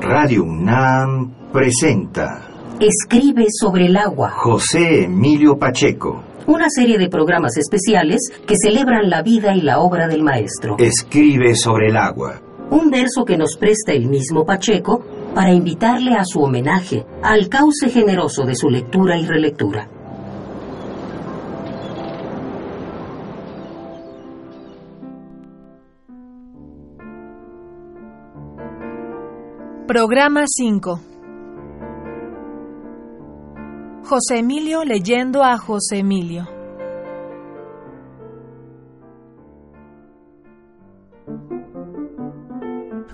Radio 0.00 0.44
UNAM 0.44 1.50
presenta 1.52 2.48
Escribe 2.78 3.46
sobre 3.48 3.86
el 3.86 3.96
agua. 3.96 4.30
José 4.30 5.04
Emilio 5.04 5.58
Pacheco. 5.58 6.22
Una 6.46 6.68
serie 6.68 6.98
de 6.98 7.08
programas 7.08 7.56
especiales 7.56 8.20
que 8.46 8.54
celebran 8.62 9.08
la 9.08 9.22
vida 9.22 9.54
y 9.54 9.62
la 9.62 9.80
obra 9.80 10.06
del 10.06 10.22
maestro. 10.22 10.76
Escribe 10.78 11.54
sobre 11.54 11.88
el 11.88 11.96
agua. 11.96 12.40
Un 12.70 12.90
verso 12.90 13.24
que 13.24 13.38
nos 13.38 13.56
presta 13.56 13.92
el 13.92 14.08
mismo 14.08 14.44
Pacheco 14.44 15.02
para 15.34 15.52
invitarle 15.52 16.14
a 16.14 16.24
su 16.24 16.40
homenaje, 16.40 17.06
al 17.22 17.48
cauce 17.48 17.88
generoso 17.88 18.44
de 18.44 18.54
su 18.54 18.68
lectura 18.68 19.18
y 19.18 19.26
relectura. 19.26 19.88
Programa 29.86 30.42
5 30.48 31.00
José 34.02 34.38
Emilio 34.38 34.82
leyendo 34.84 35.44
a 35.44 35.56
José 35.58 35.98
Emilio. 35.98 36.44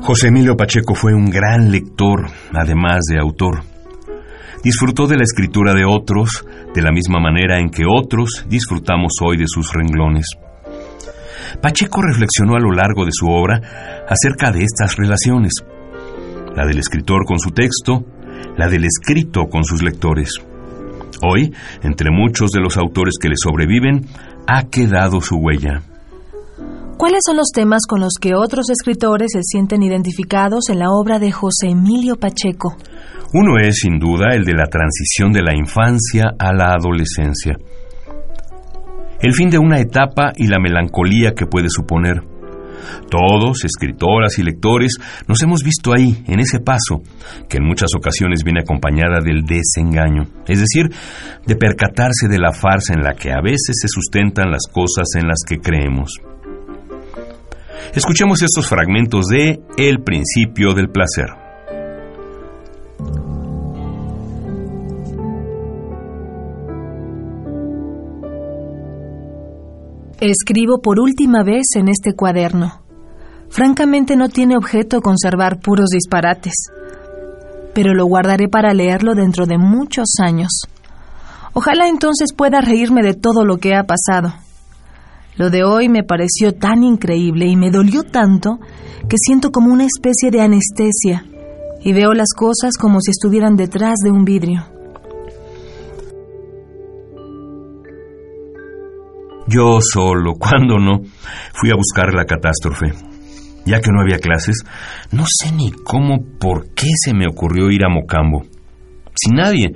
José 0.00 0.28
Emilio 0.28 0.56
Pacheco 0.56 0.94
fue 0.94 1.12
un 1.12 1.26
gran 1.26 1.70
lector, 1.70 2.30
además 2.54 3.00
de 3.10 3.18
autor. 3.18 3.64
Disfrutó 4.64 5.06
de 5.06 5.18
la 5.18 5.24
escritura 5.24 5.74
de 5.74 5.84
otros 5.84 6.46
de 6.74 6.80
la 6.80 6.90
misma 6.90 7.20
manera 7.20 7.58
en 7.58 7.68
que 7.68 7.84
otros 7.86 8.46
disfrutamos 8.48 9.12
hoy 9.22 9.36
de 9.36 9.44
sus 9.46 9.74
renglones. 9.74 10.24
Pacheco 11.60 12.00
reflexionó 12.00 12.56
a 12.56 12.60
lo 12.60 12.72
largo 12.72 13.04
de 13.04 13.12
su 13.12 13.28
obra 13.28 13.60
acerca 14.08 14.50
de 14.50 14.64
estas 14.64 14.96
relaciones, 14.96 15.52
la 16.56 16.66
del 16.66 16.78
escritor 16.78 17.24
con 17.26 17.38
su 17.38 17.50
texto, 17.50 18.04
la 18.56 18.68
del 18.68 18.84
escrito 18.84 19.46
con 19.50 19.64
sus 19.64 19.82
lectores. 19.82 20.40
Hoy, 21.22 21.52
entre 21.82 22.10
muchos 22.10 22.50
de 22.50 22.60
los 22.60 22.76
autores 22.76 23.14
que 23.20 23.28
le 23.28 23.36
sobreviven, 23.36 24.06
ha 24.46 24.64
quedado 24.64 25.20
su 25.20 25.36
huella. 25.36 25.82
¿Cuáles 26.98 27.20
son 27.26 27.36
los 27.36 27.50
temas 27.52 27.82
con 27.88 28.00
los 28.00 28.14
que 28.20 28.34
otros 28.34 28.70
escritores 28.70 29.32
se 29.32 29.42
sienten 29.42 29.82
identificados 29.82 30.68
en 30.68 30.78
la 30.78 30.90
obra 30.90 31.18
de 31.18 31.32
José 31.32 31.70
Emilio 31.70 32.16
Pacheco? 32.16 32.76
Uno 33.34 33.58
es, 33.58 33.80
sin 33.80 33.98
duda, 33.98 34.34
el 34.34 34.44
de 34.44 34.54
la 34.54 34.66
transición 34.66 35.32
de 35.32 35.42
la 35.42 35.56
infancia 35.56 36.34
a 36.38 36.52
la 36.52 36.74
adolescencia. 36.74 37.56
El 39.20 39.32
fin 39.32 39.50
de 39.50 39.58
una 39.58 39.80
etapa 39.80 40.32
y 40.36 40.48
la 40.48 40.58
melancolía 40.58 41.32
que 41.34 41.46
puede 41.46 41.68
suponer. 41.70 42.22
Todos, 43.10 43.64
escritoras 43.64 44.38
y 44.38 44.42
lectores, 44.42 44.96
nos 45.28 45.42
hemos 45.42 45.62
visto 45.62 45.92
ahí, 45.92 46.22
en 46.26 46.40
ese 46.40 46.60
paso, 46.60 47.02
que 47.48 47.58
en 47.58 47.64
muchas 47.64 47.90
ocasiones 47.96 48.42
viene 48.44 48.60
acompañada 48.60 49.20
del 49.20 49.42
desengaño, 49.44 50.24
es 50.46 50.60
decir, 50.60 50.90
de 51.46 51.56
percatarse 51.56 52.28
de 52.28 52.38
la 52.38 52.52
farsa 52.52 52.94
en 52.94 53.02
la 53.02 53.14
que 53.14 53.32
a 53.32 53.40
veces 53.40 53.76
se 53.80 53.88
sustentan 53.88 54.50
las 54.50 54.66
cosas 54.70 55.08
en 55.16 55.28
las 55.28 55.42
que 55.46 55.58
creemos. 55.58 56.20
Escuchemos 57.94 58.42
estos 58.42 58.68
fragmentos 58.68 59.26
de 59.26 59.60
El 59.76 60.02
principio 60.02 60.72
del 60.72 60.88
placer. 60.88 61.41
Escribo 70.30 70.80
por 70.80 71.00
última 71.00 71.42
vez 71.42 71.64
en 71.74 71.88
este 71.88 72.14
cuaderno. 72.14 72.80
Francamente 73.48 74.14
no 74.14 74.28
tiene 74.28 74.56
objeto 74.56 75.00
conservar 75.00 75.58
puros 75.58 75.88
disparates, 75.90 76.54
pero 77.74 77.92
lo 77.92 78.06
guardaré 78.06 78.48
para 78.48 78.72
leerlo 78.72 79.16
dentro 79.16 79.46
de 79.46 79.58
muchos 79.58 80.06
años. 80.22 80.68
Ojalá 81.54 81.88
entonces 81.88 82.32
pueda 82.36 82.60
reírme 82.60 83.02
de 83.02 83.14
todo 83.14 83.44
lo 83.44 83.56
que 83.56 83.74
ha 83.74 83.82
pasado. 83.82 84.32
Lo 85.34 85.50
de 85.50 85.64
hoy 85.64 85.88
me 85.88 86.04
pareció 86.04 86.54
tan 86.54 86.84
increíble 86.84 87.46
y 87.46 87.56
me 87.56 87.72
dolió 87.72 88.04
tanto 88.04 88.60
que 89.08 89.16
siento 89.18 89.50
como 89.50 89.72
una 89.72 89.86
especie 89.86 90.30
de 90.30 90.40
anestesia 90.40 91.26
y 91.80 91.92
veo 91.94 92.12
las 92.12 92.32
cosas 92.32 92.76
como 92.78 93.00
si 93.00 93.10
estuvieran 93.10 93.56
detrás 93.56 93.96
de 94.04 94.12
un 94.12 94.24
vidrio. 94.24 94.71
Yo 99.52 99.80
solo, 99.80 100.34
cuando 100.38 100.78
no, 100.78 101.02
fui 101.52 101.70
a 101.70 101.76
buscar 101.76 102.14
la 102.14 102.24
catástrofe. 102.24 102.92
Ya 103.64 103.80
que 103.80 103.92
no 103.92 104.00
había 104.00 104.18
clases, 104.18 104.64
no 105.12 105.24
sé 105.26 105.52
ni 105.52 105.70
cómo, 105.70 106.24
por 106.40 106.74
qué 106.74 106.88
se 107.04 107.14
me 107.14 107.26
ocurrió 107.28 107.70
ir 107.70 107.84
a 107.84 107.88
Mocambo. 107.88 108.42
Sin 109.14 109.36
nadie, 109.36 109.72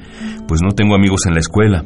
pues 0.49 0.61
no 0.63 0.71
tengo 0.71 0.95
amigos 0.97 1.27
en 1.27 1.35
la 1.35 1.41
escuela. 1.41 1.85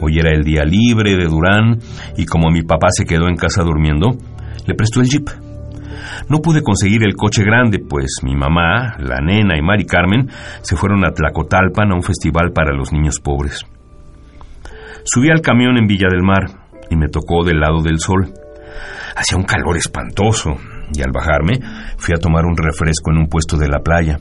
Hoy 0.00 0.18
era 0.18 0.30
el 0.30 0.42
día 0.42 0.62
libre 0.64 1.16
de 1.16 1.26
Durán 1.26 1.78
y 2.16 2.24
como 2.24 2.50
mi 2.50 2.62
papá 2.62 2.88
se 2.90 3.04
quedó 3.04 3.28
en 3.28 3.36
casa 3.36 3.62
durmiendo, 3.62 4.16
le 4.66 4.74
prestó 4.74 5.00
el 5.00 5.08
jeep. 5.08 5.28
No 6.30 6.38
pude 6.38 6.62
conseguir 6.62 7.04
el 7.04 7.14
coche 7.14 7.44
grande, 7.44 7.78
pues 7.78 8.20
mi 8.22 8.34
mamá, 8.34 8.96
la 8.98 9.20
nena 9.20 9.58
y 9.58 9.62
Mari 9.62 9.84
Carmen 9.84 10.28
se 10.62 10.76
fueron 10.76 11.04
a 11.04 11.12
Tlacotalpan 11.12 11.92
a 11.92 11.94
un 11.94 12.02
festival 12.02 12.52
para 12.54 12.74
los 12.74 12.92
niños 12.92 13.20
pobres. 13.22 13.66
Subí 15.04 15.30
al 15.30 15.42
camión 15.42 15.76
en 15.76 15.86
Villa 15.86 16.08
del 16.10 16.22
Mar 16.22 16.61
y 16.90 16.96
me 16.96 17.08
tocó 17.08 17.44
del 17.44 17.60
lado 17.60 17.82
del 17.82 17.98
sol. 17.98 18.32
Hacía 19.16 19.38
un 19.38 19.44
calor 19.44 19.76
espantoso 19.76 20.56
y 20.94 21.02
al 21.02 21.12
bajarme 21.12 21.60
fui 21.96 22.14
a 22.14 22.20
tomar 22.20 22.44
un 22.44 22.56
refresco 22.56 23.10
en 23.10 23.18
un 23.18 23.28
puesto 23.28 23.56
de 23.56 23.68
la 23.68 23.80
playa. 23.80 24.18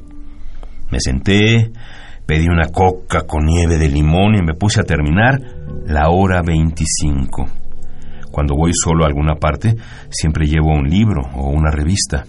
Me 0.91 0.99
senté, 0.99 1.71
pedí 2.25 2.47
una 2.47 2.67
coca 2.67 3.21
con 3.27 3.45
nieve 3.45 3.77
de 3.77 3.89
limón 3.89 4.35
y 4.35 4.41
me 4.41 4.53
puse 4.53 4.81
a 4.81 4.83
terminar 4.83 5.39
la 5.85 6.09
hora 6.09 6.41
25. 6.41 7.45
Cuando 8.31 8.55
voy 8.55 8.71
solo 8.73 9.03
a 9.03 9.07
alguna 9.07 9.35
parte, 9.35 9.75
siempre 10.09 10.45
llevo 10.45 10.73
un 10.73 10.87
libro 10.87 11.21
o 11.35 11.49
una 11.49 11.71
revista. 11.71 12.25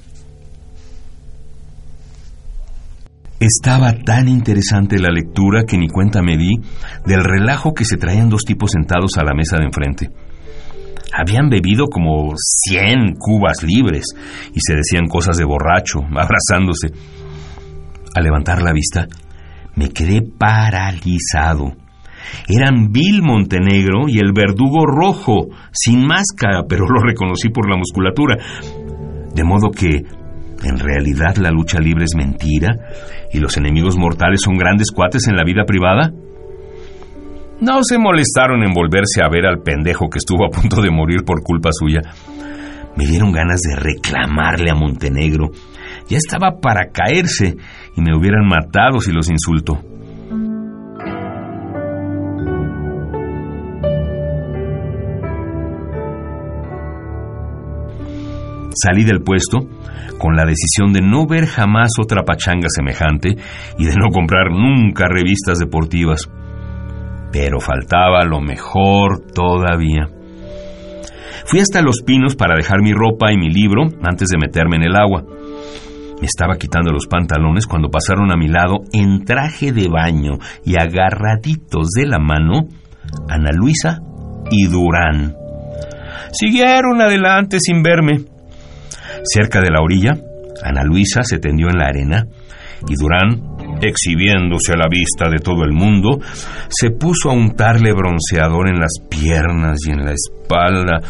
Estaba 3.43 3.93
tan 3.93 4.29
interesante 4.29 5.01
la 5.01 5.11
lectura 5.11 5.65
que 5.65 5.77
ni 5.77 5.89
cuenta 5.89 6.23
me 6.23 6.37
di 6.37 6.61
del 7.05 7.25
relajo 7.25 7.75
que 7.75 7.85
se 7.85 7.97
traían 7.97 8.29
dos 8.29 8.43
tipos 8.45 8.71
sentados 8.71 9.19
a 9.19 9.25
la 9.25 9.35
mesa 9.35 9.59
de 9.59 9.65
enfrente. 9.65 10.11
Habían 11.13 11.51
bebido 11.51 11.87
como 11.87 12.35
cien 12.37 13.17
cubas 13.19 13.65
libres 13.65 14.05
y 14.55 14.61
se 14.61 14.77
decían 14.77 15.09
cosas 15.09 15.39
de 15.39 15.45
borracho, 15.45 16.03
abrazándose. 16.15 16.93
Al 18.15 18.23
levantar 18.23 18.63
la 18.63 18.73
vista, 18.73 19.09
me 19.75 19.89
quedé 19.89 20.23
paralizado. 20.23 21.73
Eran 22.47 22.93
Bill 22.93 23.23
Montenegro 23.23 24.07
y 24.07 24.21
el 24.21 24.33
verdugo 24.33 24.87
rojo, 24.87 25.49
sin 25.73 26.07
máscara, 26.07 26.63
pero 26.69 26.87
lo 26.87 27.03
reconocí 27.03 27.49
por 27.49 27.69
la 27.69 27.77
musculatura. 27.77 28.37
De 29.35 29.43
modo 29.43 29.73
que, 29.73 30.03
en 30.65 30.79
realidad, 30.79 31.37
la 31.37 31.51
lucha 31.51 31.79
libre 31.81 32.05
es 32.05 32.15
mentira 32.17 32.77
y 33.33 33.39
los 33.39 33.57
enemigos 33.57 33.97
mortales 33.97 34.41
son 34.45 34.57
grandes 34.57 34.91
cuates 34.91 35.27
en 35.29 35.37
la 35.37 35.45
vida 35.45 35.65
privada. 35.67 36.13
No 37.61 37.83
se 37.83 37.99
molestaron 37.99 38.63
en 38.63 38.73
volverse 38.73 39.23
a 39.23 39.29
ver 39.29 39.47
al 39.47 39.63
pendejo 39.63 40.09
que 40.09 40.19
estuvo 40.19 40.45
a 40.45 40.51
punto 40.51 40.81
de 40.81 40.91
morir 40.91 41.25
por 41.25 41.43
culpa 41.43 41.71
suya. 41.73 42.01
Me 42.97 43.07
dieron 43.07 43.33
ganas 43.33 43.61
de 43.61 43.77
reclamarle 43.77 44.71
a 44.71 44.75
Montenegro. 44.75 45.51
Ya 46.09 46.19
estaba 46.19 46.61
para 46.61 46.91
caerse 46.91 47.57
y 47.97 48.01
me 48.01 48.15
hubieran 48.17 48.47
matado 48.47 49.01
si 49.01 49.13
los 49.13 49.31
insulto. 49.31 49.81
Salí 58.75 59.05
del 59.05 59.23
puesto 59.23 59.69
con 60.19 60.37
la 60.37 60.45
decisión 60.45 60.93
de 60.93 61.01
no 61.01 61.27
ver 61.27 61.47
jamás 61.47 61.91
otra 62.01 62.23
pachanga 62.23 62.69
semejante 62.69 63.37
y 63.79 63.85
de 63.85 63.97
no 63.97 64.11
comprar 64.11 64.51
nunca 64.51 65.07
revistas 65.09 65.59
deportivas. 65.59 66.31
Pero 67.33 67.61
faltaba 67.61 68.25
lo 68.25 68.41
mejor 68.41 69.21
todavía. 69.35 70.09
Fui 71.47 71.61
hasta 71.61 71.83
Los 71.83 72.03
Pinos 72.03 72.37
para 72.37 72.55
dejar 72.57 72.83
mi 72.83 72.93
ropa 72.93 73.33
y 73.33 73.37
mi 73.37 73.51
libro 73.51 73.85
antes 74.03 74.29
de 74.29 74.39
meterme 74.39 74.77
en 74.77 74.85
el 74.85 74.97
agua. 74.97 75.25
Me 76.21 76.27
estaba 76.27 76.57
quitando 76.57 76.93
los 76.93 77.09
pantalones 77.09 77.67
cuando 77.67 77.89
pasaron 77.89 78.31
a 78.31 78.37
mi 78.37 78.47
lado 78.47 78.83
en 78.93 79.25
traje 79.25 79.73
de 79.73 79.89
baño 79.89 80.39
y 80.65 80.77
agarraditos 80.77 81.89
de 81.97 82.07
la 82.07 82.21
mano 82.21 82.69
Ana 83.29 83.51
Luisa 83.53 83.99
y 84.51 84.67
Durán. 84.69 85.35
Siguieron 86.33 87.01
adelante 87.01 87.59
sin 87.61 87.83
verme. 87.83 88.32
Cerca 89.25 89.61
de 89.61 89.71
la 89.71 89.81
orilla, 89.83 90.17
Ana 90.63 90.85
Luisa 90.85 91.23
se 91.23 91.39
tendió 91.39 91.69
en 91.69 91.79
la 91.79 91.87
arena 91.87 92.27
y 92.89 92.95
Durán, 92.97 93.79
exhibiéndose 93.81 94.73
a 94.73 94.77
la 94.77 94.89
vista 94.89 95.29
de 95.31 95.39
todo 95.39 95.65
el 95.65 95.73
mundo, 95.73 96.19
se 96.69 96.91
puso 96.91 97.31
a 97.31 97.35
untarle 97.35 97.93
bronceador 97.93 98.69
en 98.69 98.81
las 98.81 98.93
piernas 99.09 99.79
y 99.87 99.91
en 99.91 100.05
la 100.05 100.13
espalda 100.13 101.01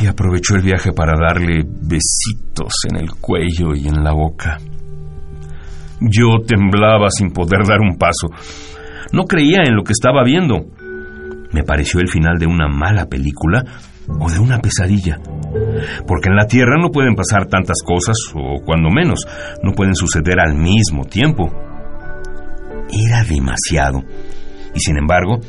y 0.00 0.06
aprovechó 0.06 0.54
el 0.56 0.62
viaje 0.62 0.92
para 0.92 1.14
darle 1.18 1.64
besitos 1.64 2.72
en 2.90 2.98
el 2.98 3.10
cuello 3.14 3.74
y 3.74 3.88
en 3.88 4.02
la 4.02 4.12
boca. 4.12 4.58
Yo 6.00 6.38
temblaba 6.46 7.08
sin 7.10 7.30
poder 7.30 7.64
dar 7.66 7.80
un 7.80 7.96
paso. 7.96 8.28
No 9.12 9.24
creía 9.24 9.62
en 9.64 9.76
lo 9.76 9.84
que 9.84 9.92
estaba 9.92 10.24
viendo. 10.24 10.66
Me 11.52 11.62
pareció 11.62 12.00
el 12.00 12.08
final 12.08 12.38
de 12.38 12.46
una 12.46 12.66
mala 12.68 13.06
película 13.06 13.62
o 14.08 14.30
de 14.30 14.38
una 14.38 14.58
pesadilla. 14.58 15.18
Porque 16.06 16.28
en 16.28 16.36
la 16.36 16.46
Tierra 16.46 16.76
no 16.80 16.90
pueden 16.90 17.14
pasar 17.14 17.46
tantas 17.46 17.78
cosas, 17.84 18.16
o 18.34 18.62
cuando 18.64 18.90
menos, 18.90 19.26
no 19.62 19.72
pueden 19.72 19.94
suceder 19.94 20.40
al 20.40 20.54
mismo 20.54 21.04
tiempo. 21.04 21.52
Era 22.90 23.24
demasiado. 23.24 24.02
Y 24.74 24.80
sin 24.80 24.96
embargo, 24.96 25.40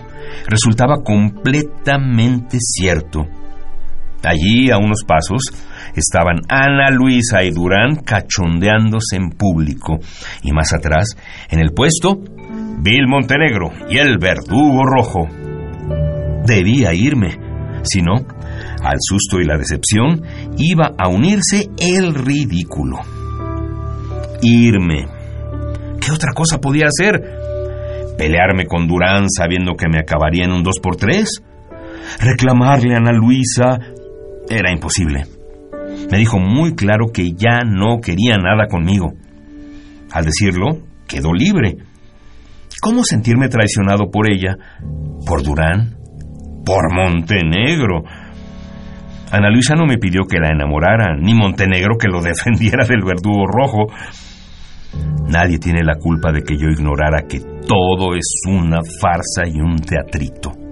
resultaba 0.47 1.03
completamente 1.03 2.57
cierto. 2.59 3.25
Allí, 4.23 4.71
a 4.71 4.77
unos 4.77 5.03
pasos, 5.05 5.41
estaban 5.95 6.41
Ana 6.47 6.89
Luisa 6.91 7.43
y 7.43 7.51
Durán 7.51 7.95
cachondeándose 7.95 9.17
en 9.17 9.31
público. 9.31 9.99
Y 10.43 10.53
más 10.53 10.73
atrás, 10.73 11.17
en 11.49 11.59
el 11.59 11.73
puesto, 11.73 12.19
Bill 12.79 13.07
Montenegro 13.07 13.71
y 13.89 13.97
el 13.97 14.17
verdugo 14.17 14.85
rojo. 14.85 15.27
Debía 16.45 16.93
irme. 16.93 17.37
Si 17.83 18.01
no, 18.01 18.25
al 18.83 18.97
susto 18.99 19.39
y 19.39 19.45
la 19.45 19.57
decepción 19.57 20.21
iba 20.57 20.91
a 20.97 21.07
unirse 21.09 21.69
el 21.77 22.13
ridículo. 22.13 22.97
Irme. 24.41 25.07
¿Qué 25.99 26.11
otra 26.11 26.33
cosa 26.33 26.59
podía 26.59 26.87
hacer? 26.87 27.21
¿Pelearme 28.17 28.65
con 28.65 28.87
Durán 28.87 29.29
sabiendo 29.29 29.75
que 29.75 29.87
me 29.89 29.99
acabaría 29.99 30.45
en 30.45 30.51
un 30.51 30.63
2 30.63 30.79
por 30.81 30.97
3 30.97 31.43
¿Reclamarle 32.19 32.93
a 32.93 32.97
Ana 32.97 33.11
Luisa? 33.11 33.79
Era 34.49 34.71
imposible. 34.71 35.25
Me 36.11 36.17
dijo 36.17 36.39
muy 36.39 36.75
claro 36.75 37.07
que 37.13 37.31
ya 37.31 37.61
no 37.65 37.99
quería 38.01 38.37
nada 38.37 38.67
conmigo. 38.67 39.13
Al 40.11 40.25
decirlo, 40.25 40.79
quedó 41.07 41.33
libre. 41.33 41.77
¿Cómo 42.81 43.03
sentirme 43.03 43.47
traicionado 43.47 44.11
por 44.11 44.29
ella? 44.29 44.57
¿Por 45.25 45.43
Durán? 45.43 45.95
¿Por 46.65 46.93
Montenegro? 46.93 48.03
Ana 49.33 49.49
Luisa 49.49 49.73
no 49.73 49.87
me 49.87 49.97
pidió 49.97 50.25
que 50.29 50.37
la 50.37 50.49
enamorara, 50.49 51.15
ni 51.17 51.33
Montenegro 51.33 51.97
que 51.97 52.07
lo 52.07 52.21
defendiera 52.21 52.85
del 52.85 53.03
verdugo 53.03 53.47
rojo. 53.47 53.87
Nadie 55.27 55.57
tiene 55.57 55.83
la 55.83 55.95
culpa 55.95 56.31
de 56.31 56.43
que 56.43 56.55
yo 56.55 56.67
ignorara 56.69 57.23
que 57.27 57.39
todo 57.67 58.13
es 58.13 58.43
una 58.47 58.81
farsa 59.01 59.47
y 59.47 59.59
un 59.59 59.77
teatrito. 59.77 60.62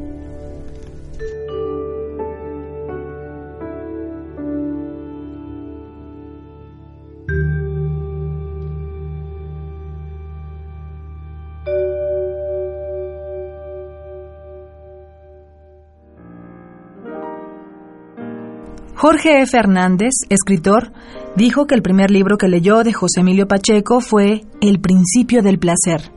Jorge 19.02 19.42
E. 19.42 19.48
Fernández, 19.48 20.12
escritor, 20.30 20.92
dijo 21.36 21.66
que 21.66 21.74
el 21.74 21.82
primer 21.82 22.12
libro 22.12 22.38
que 22.38 22.48
leyó 22.48 22.84
de 22.84 22.94
José 22.94 23.22
Emilio 23.22 23.48
Pacheco 23.48 24.00
fue 24.00 24.44
El 24.62 24.80
principio 24.80 25.42
del 25.42 25.58
placer. 25.58 26.12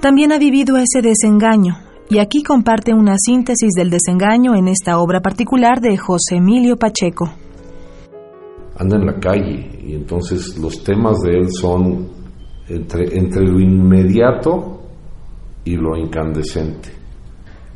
También 0.00 0.32
ha 0.32 0.38
vivido 0.38 0.78
ese 0.78 1.02
desengaño, 1.02 1.76
y 2.08 2.20
aquí 2.20 2.42
comparte 2.42 2.94
una 2.94 3.16
síntesis 3.18 3.72
del 3.76 3.90
desengaño 3.90 4.54
en 4.54 4.68
esta 4.68 5.00
obra 5.00 5.20
particular 5.20 5.82
de 5.82 5.98
José 5.98 6.36
Emilio 6.36 6.78
Pacheco. 6.78 7.30
Anda 8.78 8.96
en 8.96 9.04
la 9.04 9.20
calle 9.20 9.82
y 9.84 9.92
entonces 9.92 10.56
los 10.56 10.82
temas 10.82 11.20
de 11.20 11.30
él 11.30 11.50
son 11.50 12.08
entre, 12.70 13.18
entre 13.18 13.46
lo 13.46 13.60
inmediato 13.60 14.80
y 15.62 15.76
lo 15.76 15.94
incandescente, 15.94 16.88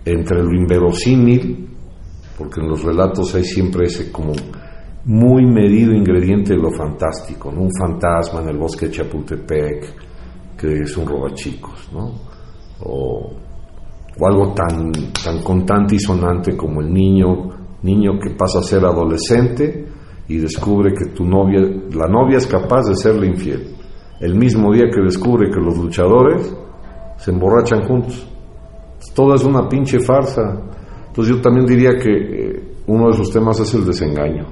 entre 0.06 0.42
lo 0.42 0.54
inverosímil 0.54 1.67
porque 2.38 2.60
en 2.60 2.68
los 2.68 2.84
relatos 2.84 3.34
hay 3.34 3.44
siempre 3.44 3.86
ese 3.86 4.12
como 4.12 4.32
muy 5.04 5.44
medido 5.44 5.92
ingrediente 5.92 6.54
de 6.54 6.60
lo 6.60 6.70
fantástico, 6.70 7.48
un 7.48 7.70
fantasma 7.78 8.40
en 8.42 8.50
el 8.50 8.58
bosque 8.58 8.86
de 8.86 8.92
Chapultepec 8.92 10.08
que 10.56 10.72
es 10.82 10.96
un 10.96 11.06
robachicos, 11.06 11.90
¿no? 11.92 12.12
o, 12.84 13.32
o 14.18 14.26
algo 14.26 14.52
tan, 14.54 14.92
tan 15.22 15.42
contante 15.42 15.94
y 15.94 15.98
sonante 15.98 16.56
como 16.56 16.80
el 16.80 16.92
niño, 16.92 17.50
niño 17.82 18.18
que 18.20 18.30
pasa 18.30 18.58
a 18.58 18.62
ser 18.62 18.84
adolescente 18.84 19.86
y 20.28 20.38
descubre 20.38 20.92
que 20.92 21.12
tu 21.12 21.24
novia, 21.24 21.60
la 21.92 22.06
novia 22.06 22.38
es 22.38 22.46
capaz 22.46 22.88
de 22.88 22.96
serle 22.96 23.28
infiel, 23.28 23.76
el 24.20 24.34
mismo 24.34 24.72
día 24.72 24.86
que 24.92 25.00
descubre 25.00 25.50
que 25.50 25.60
los 25.60 25.76
luchadores 25.78 26.54
se 27.16 27.30
emborrachan 27.30 27.86
juntos. 27.86 28.26
Todo 29.14 29.34
es 29.34 29.44
una 29.44 29.68
pinche 29.68 30.00
farsa. 30.00 30.60
Entonces 31.18 31.34
yo 31.34 31.42
también 31.42 31.66
diría 31.66 31.96
que 31.96 32.12
eh, 32.12 32.62
uno 32.86 33.08
de 33.08 33.14
sus 33.14 33.32
temas 33.32 33.58
es 33.58 33.74
el 33.74 33.84
desengaño. 33.84 34.46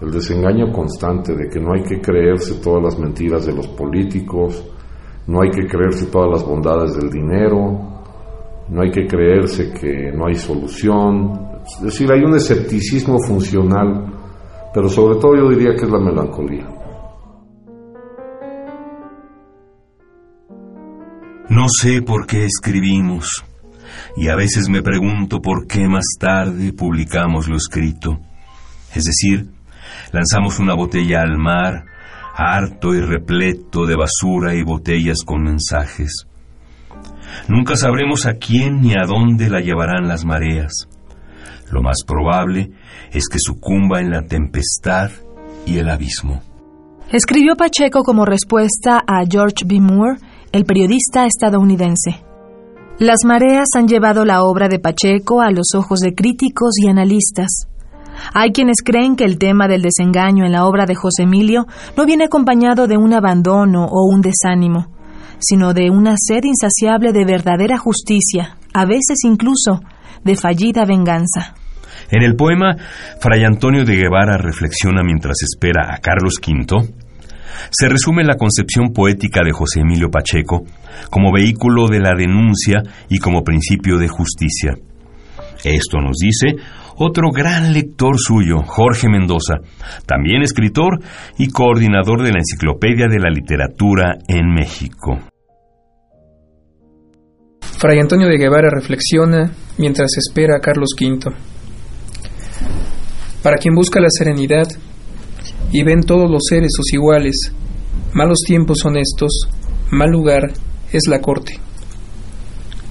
El 0.00 0.12
desengaño 0.12 0.70
constante 0.70 1.34
de 1.34 1.48
que 1.48 1.58
no 1.58 1.72
hay 1.72 1.82
que 1.82 2.00
creerse 2.00 2.60
todas 2.62 2.84
las 2.84 2.96
mentiras 3.00 3.46
de 3.46 3.54
los 3.56 3.66
políticos, 3.66 4.64
no 5.26 5.42
hay 5.42 5.50
que 5.50 5.66
creerse 5.66 6.06
todas 6.06 6.30
las 6.30 6.46
bondades 6.46 6.94
del 6.94 7.10
dinero, 7.10 7.80
no 8.68 8.80
hay 8.80 8.92
que 8.92 9.08
creerse 9.08 9.72
que 9.72 10.12
no 10.12 10.28
hay 10.28 10.36
solución. 10.36 11.32
Es 11.64 11.82
decir, 11.82 12.08
hay 12.12 12.22
un 12.22 12.36
escepticismo 12.36 13.18
funcional, 13.18 14.06
pero 14.72 14.88
sobre 14.88 15.18
todo 15.18 15.34
yo 15.34 15.48
diría 15.48 15.74
que 15.74 15.84
es 15.84 15.90
la 15.90 15.98
melancolía. 15.98 16.68
No 21.48 21.66
sé 21.68 22.02
por 22.02 22.24
qué 22.28 22.44
escribimos 22.44 23.49
y 24.16 24.28
a 24.28 24.36
veces 24.36 24.68
me 24.68 24.82
pregunto 24.82 25.40
por 25.40 25.66
qué 25.66 25.88
más 25.88 26.04
tarde 26.18 26.72
publicamos 26.72 27.48
lo 27.48 27.56
escrito. 27.56 28.20
Es 28.94 29.04
decir, 29.04 29.50
lanzamos 30.12 30.58
una 30.58 30.74
botella 30.74 31.22
al 31.22 31.38
mar, 31.38 31.84
harto 32.34 32.94
y 32.94 33.00
repleto 33.00 33.86
de 33.86 33.96
basura 33.96 34.54
y 34.54 34.62
botellas 34.62 35.18
con 35.24 35.42
mensajes. 35.42 36.26
Nunca 37.48 37.76
sabremos 37.76 38.26
a 38.26 38.34
quién 38.34 38.80
ni 38.80 38.94
a 38.94 39.06
dónde 39.06 39.48
la 39.48 39.60
llevarán 39.60 40.08
las 40.08 40.24
mareas. 40.24 40.88
Lo 41.70 41.82
más 41.82 42.02
probable 42.04 42.70
es 43.12 43.28
que 43.28 43.38
sucumba 43.38 44.00
en 44.00 44.10
la 44.10 44.22
tempestad 44.22 45.10
y 45.66 45.78
el 45.78 45.88
abismo. 45.88 46.42
Escribió 47.12 47.56
Pacheco 47.56 48.02
como 48.02 48.24
respuesta 48.24 49.02
a 49.06 49.24
George 49.28 49.64
B. 49.66 49.80
Moore, 49.80 50.18
el 50.52 50.64
periodista 50.64 51.26
estadounidense. 51.26 52.29
Las 53.00 53.24
mareas 53.24 53.68
han 53.78 53.88
llevado 53.88 54.26
la 54.26 54.42
obra 54.42 54.68
de 54.68 54.78
Pacheco 54.78 55.40
a 55.40 55.50
los 55.50 55.68
ojos 55.74 56.00
de 56.00 56.14
críticos 56.14 56.72
y 56.76 56.86
analistas. 56.86 57.66
Hay 58.34 58.52
quienes 58.52 58.82
creen 58.84 59.16
que 59.16 59.24
el 59.24 59.38
tema 59.38 59.68
del 59.68 59.80
desengaño 59.80 60.44
en 60.44 60.52
la 60.52 60.66
obra 60.66 60.84
de 60.84 60.94
José 60.94 61.22
Emilio 61.22 61.64
no 61.96 62.04
viene 62.04 62.24
acompañado 62.24 62.86
de 62.88 62.98
un 62.98 63.14
abandono 63.14 63.86
o 63.86 64.04
un 64.04 64.20
desánimo, 64.20 64.88
sino 65.38 65.72
de 65.72 65.88
una 65.88 66.16
sed 66.18 66.42
insaciable 66.44 67.12
de 67.12 67.24
verdadera 67.24 67.78
justicia, 67.78 68.58
a 68.74 68.84
veces 68.84 69.24
incluso 69.24 69.80
de 70.22 70.36
fallida 70.36 70.84
venganza. 70.84 71.54
En 72.10 72.22
el 72.22 72.36
poema, 72.36 72.76
Fray 73.18 73.44
Antonio 73.44 73.86
de 73.86 73.96
Guevara 73.96 74.36
reflexiona 74.36 75.02
mientras 75.02 75.38
espera 75.42 75.94
a 75.94 76.00
Carlos 76.02 76.34
V 76.46 76.99
se 77.70 77.88
resume 77.88 78.24
la 78.24 78.36
concepción 78.36 78.92
poética 78.92 79.42
de 79.44 79.52
José 79.52 79.80
Emilio 79.80 80.10
Pacheco 80.10 80.64
como 81.10 81.32
vehículo 81.32 81.88
de 81.88 82.00
la 82.00 82.14
denuncia 82.16 82.82
y 83.08 83.18
como 83.18 83.42
principio 83.42 83.98
de 83.98 84.08
justicia. 84.08 84.74
Esto 85.64 85.98
nos 85.98 86.16
dice 86.16 86.56
otro 87.02 87.30
gran 87.30 87.72
lector 87.72 88.18
suyo, 88.18 88.62
Jorge 88.66 89.08
Mendoza, 89.08 89.54
también 90.06 90.42
escritor 90.42 91.00
y 91.38 91.48
coordinador 91.48 92.22
de 92.22 92.32
la 92.32 92.40
Enciclopedia 92.40 93.06
de 93.08 93.18
la 93.18 93.30
Literatura 93.30 94.18
en 94.28 94.52
México. 94.52 95.18
Fray 97.78 97.98
Antonio 97.98 98.28
de 98.28 98.36
Guevara 98.36 98.68
reflexiona 98.68 99.50
mientras 99.78 100.18
espera 100.18 100.56
a 100.58 100.60
Carlos 100.60 100.90
V. 101.00 101.34
Para 103.42 103.56
quien 103.56 103.74
busca 103.74 104.00
la 104.00 104.10
serenidad, 104.10 104.68
y 105.72 105.82
ven 105.84 106.02
todos 106.02 106.30
los 106.30 106.42
seres 106.48 106.70
sus 106.74 106.92
iguales. 106.92 107.52
Malos 108.12 108.38
tiempos 108.46 108.78
son 108.78 108.96
estos, 108.96 109.48
mal 109.90 110.10
lugar 110.10 110.52
es 110.92 111.06
la 111.08 111.20
corte. 111.20 111.58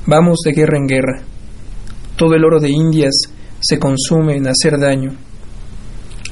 Vamos 0.05 0.39
de 0.45 0.53
guerra 0.53 0.77
en 0.77 0.87
guerra. 0.87 1.21
Todo 2.15 2.35
el 2.35 2.45
oro 2.45 2.59
de 2.59 2.69
Indias 2.69 3.13
se 3.59 3.77
consume 3.77 4.37
en 4.37 4.47
hacer 4.47 4.79
daño. 4.79 5.11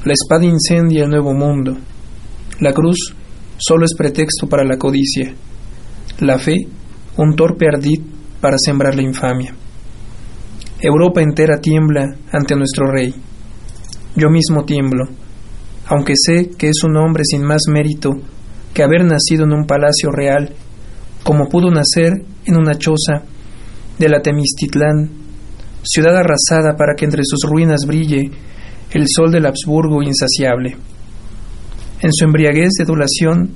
La 0.04 0.14
espada 0.14 0.44
incendia 0.44 1.04
el 1.04 1.10
nuevo 1.10 1.34
mundo. 1.34 1.76
La 2.60 2.72
cruz 2.72 3.14
solo 3.58 3.84
es 3.84 3.94
pretexto 3.94 4.48
para 4.48 4.64
la 4.64 4.78
codicia. 4.78 5.34
La 6.20 6.38
fe, 6.38 6.56
un 7.16 7.36
torpe 7.36 7.66
ardid 7.68 8.00
para 8.40 8.56
sembrar 8.58 8.94
la 8.94 9.02
infamia. 9.02 9.54
Europa 10.80 11.20
entera 11.20 11.60
tiembla 11.60 12.16
ante 12.32 12.56
nuestro 12.56 12.90
rey. 12.90 13.14
Yo 14.16 14.30
mismo 14.30 14.64
tiemblo 14.64 15.08
aunque 15.88 16.12
sé 16.16 16.50
que 16.56 16.68
es 16.68 16.84
un 16.84 16.96
hombre 16.96 17.24
sin 17.24 17.42
más 17.42 17.62
mérito 17.68 18.10
que 18.74 18.82
haber 18.82 19.04
nacido 19.04 19.44
en 19.44 19.52
un 19.52 19.66
palacio 19.66 20.10
real, 20.10 20.54
como 21.22 21.48
pudo 21.48 21.70
nacer 21.70 22.12
en 22.44 22.56
una 22.56 22.76
choza 22.76 23.22
de 23.98 24.08
la 24.08 24.20
Temistitlán, 24.20 25.10
ciudad 25.82 26.16
arrasada 26.16 26.76
para 26.76 26.94
que 26.94 27.06
entre 27.06 27.22
sus 27.24 27.48
ruinas 27.48 27.86
brille 27.86 28.30
el 28.92 29.04
sol 29.08 29.32
del 29.32 29.46
Habsburgo 29.46 30.02
insaciable. 30.02 30.76
En 32.00 32.12
su 32.12 32.24
embriaguez 32.24 32.70
de 32.78 32.84
adulación, 32.84 33.54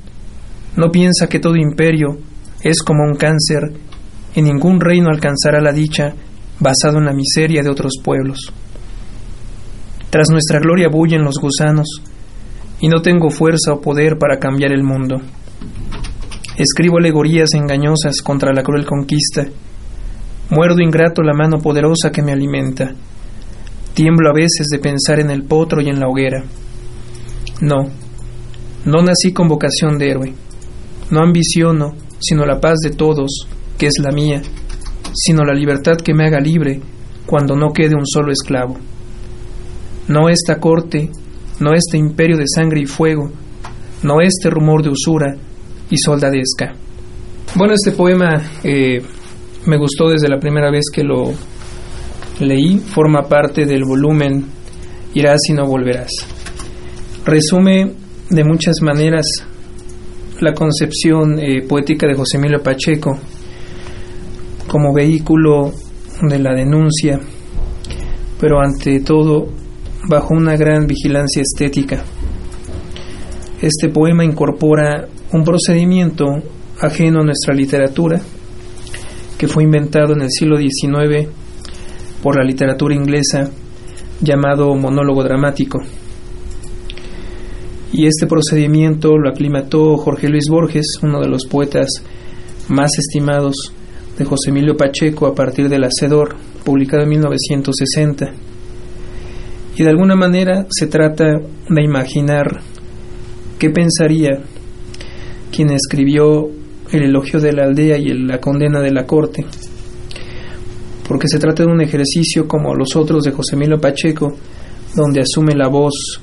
no 0.76 0.90
piensa 0.90 1.28
que 1.28 1.38
todo 1.38 1.56
imperio 1.56 2.18
es 2.62 2.82
como 2.82 3.04
un 3.04 3.16
cáncer 3.16 3.72
y 4.34 4.42
ningún 4.42 4.80
reino 4.80 5.08
alcanzará 5.10 5.60
la 5.60 5.72
dicha 5.72 6.14
basado 6.58 6.98
en 6.98 7.04
la 7.04 7.12
miseria 7.12 7.62
de 7.62 7.70
otros 7.70 7.94
pueblos. 8.02 8.52
Tras 10.10 10.28
nuestra 10.30 10.58
gloria 10.60 10.88
bullen 10.88 11.22
los 11.22 11.36
gusanos, 11.40 12.02
y 12.82 12.88
no 12.88 13.00
tengo 13.00 13.30
fuerza 13.30 13.72
o 13.72 13.80
poder 13.80 14.18
para 14.18 14.38
cambiar 14.38 14.72
el 14.72 14.82
mundo. 14.82 15.22
Escribo 16.58 16.98
alegorías 16.98 17.54
engañosas 17.54 18.20
contra 18.20 18.52
la 18.52 18.64
cruel 18.64 18.84
conquista. 18.84 19.46
Muerdo 20.50 20.82
ingrato 20.82 21.22
la 21.22 21.32
mano 21.32 21.58
poderosa 21.58 22.10
que 22.10 22.22
me 22.22 22.32
alimenta. 22.32 22.92
Tiemblo 23.94 24.30
a 24.30 24.34
veces 24.34 24.66
de 24.68 24.80
pensar 24.80 25.20
en 25.20 25.30
el 25.30 25.44
potro 25.44 25.80
y 25.80 25.88
en 25.88 26.00
la 26.00 26.08
hoguera. 26.08 26.42
No, 27.60 27.88
no 28.84 29.02
nací 29.02 29.32
con 29.32 29.46
vocación 29.46 29.96
de 29.96 30.10
héroe. 30.10 30.34
No 31.12 31.20
ambiciono, 31.20 31.94
sino 32.18 32.44
la 32.44 32.60
paz 32.60 32.80
de 32.82 32.90
todos, 32.90 33.46
que 33.78 33.86
es 33.86 33.94
la 34.02 34.10
mía, 34.10 34.42
sino 35.14 35.44
la 35.44 35.54
libertad 35.54 35.98
que 35.98 36.14
me 36.14 36.26
haga 36.26 36.40
libre 36.40 36.80
cuando 37.26 37.54
no 37.54 37.72
quede 37.72 37.94
un 37.94 38.06
solo 38.06 38.32
esclavo. 38.32 38.76
No 40.08 40.28
esta 40.28 40.58
corte, 40.58 41.10
no 41.62 41.74
este 41.74 41.96
imperio 41.96 42.36
de 42.36 42.44
sangre 42.46 42.80
y 42.80 42.86
fuego, 42.86 43.30
no 44.02 44.20
este 44.20 44.50
rumor 44.50 44.82
de 44.82 44.90
usura 44.90 45.34
y 45.88 45.96
soldadesca. 45.96 46.72
Bueno, 47.54 47.74
este 47.74 47.92
poema 47.92 48.42
eh, 48.64 49.00
me 49.66 49.78
gustó 49.78 50.08
desde 50.08 50.28
la 50.28 50.38
primera 50.38 50.70
vez 50.70 50.86
que 50.92 51.02
lo 51.02 51.32
leí, 52.40 52.78
forma 52.78 53.22
parte 53.22 53.64
del 53.64 53.84
volumen 53.84 54.46
Irás 55.14 55.40
y 55.50 55.52
no 55.52 55.66
volverás. 55.66 56.10
Resume 57.24 57.92
de 58.30 58.44
muchas 58.44 58.76
maneras 58.80 59.26
la 60.40 60.54
concepción 60.54 61.38
eh, 61.38 61.62
poética 61.68 62.06
de 62.06 62.14
José 62.14 62.38
Emilio 62.38 62.62
Pacheco 62.62 63.18
como 64.66 64.94
vehículo 64.94 65.70
de 66.22 66.38
la 66.38 66.54
denuncia, 66.54 67.20
pero 68.40 68.58
ante 68.58 69.00
todo 69.00 69.61
bajo 70.08 70.34
una 70.34 70.56
gran 70.56 70.86
vigilancia 70.86 71.42
estética. 71.42 72.02
Este 73.60 73.88
poema 73.88 74.24
incorpora 74.24 75.06
un 75.32 75.44
procedimiento 75.44 76.26
ajeno 76.80 77.20
a 77.20 77.24
nuestra 77.24 77.54
literatura, 77.54 78.20
que 79.38 79.48
fue 79.48 79.62
inventado 79.62 80.14
en 80.14 80.22
el 80.22 80.30
siglo 80.30 80.56
XIX 80.56 81.28
por 82.22 82.36
la 82.36 82.44
literatura 82.44 82.94
inglesa 82.94 83.50
llamado 84.20 84.74
monólogo 84.74 85.22
dramático. 85.22 85.80
Y 87.92 88.06
este 88.06 88.26
procedimiento 88.26 89.16
lo 89.18 89.30
aclimató 89.30 89.96
Jorge 89.96 90.28
Luis 90.28 90.48
Borges, 90.48 90.98
uno 91.02 91.20
de 91.20 91.28
los 91.28 91.46
poetas 91.46 91.88
más 92.68 92.90
estimados 92.98 93.72
de 94.18 94.24
José 94.24 94.50
Emilio 94.50 94.76
Pacheco 94.76 95.26
a 95.26 95.34
partir 95.34 95.68
del 95.68 95.84
Hacedor, 95.84 96.36
publicado 96.64 97.02
en 97.02 97.10
1960 97.10 98.32
y 99.76 99.82
de 99.82 99.88
alguna 99.88 100.14
manera 100.14 100.66
se 100.70 100.86
trata 100.86 101.24
de 101.68 101.82
imaginar 101.82 102.60
qué 103.58 103.70
pensaría 103.70 104.40
quien 105.50 105.70
escribió 105.70 106.48
el 106.90 107.04
elogio 107.04 107.40
de 107.40 107.52
la 107.52 107.64
aldea 107.64 107.96
y 107.96 108.12
la 108.12 108.38
condena 108.38 108.80
de 108.80 108.90
la 108.90 109.06
corte, 109.06 109.46
porque 111.08 111.28
se 111.28 111.38
trata 111.38 111.64
de 111.64 111.72
un 111.72 111.80
ejercicio 111.80 112.46
como 112.46 112.74
los 112.74 112.96
otros 112.96 113.24
de 113.24 113.32
José 113.32 113.56
Emilio 113.56 113.80
Pacheco, 113.80 114.36
donde 114.94 115.22
asume 115.22 115.54
la 115.54 115.68
voz 115.68 116.20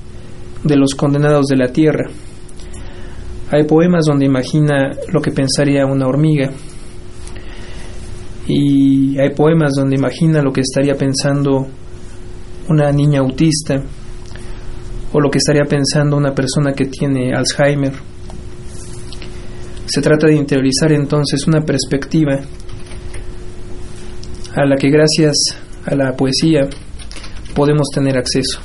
de 0.63 0.75
los 0.75 0.94
condenados 0.94 1.48
de 1.48 1.58
la 1.58 1.70
tierra. 1.70 2.10
Hay 3.51 3.63
poemas 3.63 4.06
donde 4.06 4.25
imagina 4.25 4.91
lo 5.12 5.22
que 5.22 5.32
pensaría 5.32 5.86
una 5.88 6.08
hormiga, 6.08 6.51
y 8.48 9.20
hay 9.20 9.29
poemas 9.32 9.74
donde 9.75 9.96
imagina 9.96 10.41
lo 10.41 10.51
que 10.51 10.62
estaría 10.62 10.96
pensando 10.96 11.68
una 12.70 12.92
niña 12.92 13.20
autista 13.20 13.82
o 15.12 15.20
lo 15.20 15.30
que 15.30 15.40
estaría 15.40 15.66
pensando 15.66 16.16
una 16.16 16.34
persona 16.34 16.74
que 16.74 16.86
tiene 16.86 17.34
Alzheimer. 17.34 17.94
Se 19.88 20.02
trata 20.02 20.28
de 20.28 20.36
interiorizar 20.36 20.92
entonces 20.92 21.48
una 21.48 21.62
perspectiva 21.62 22.40
a 24.56 24.66
la 24.66 24.76
que 24.76 24.90
gracias 24.90 25.36
a 25.86 25.96
la 25.96 26.14
poesía 26.16 26.68
podemos 27.56 27.88
tener 27.94 28.18
acceso. 28.18 28.60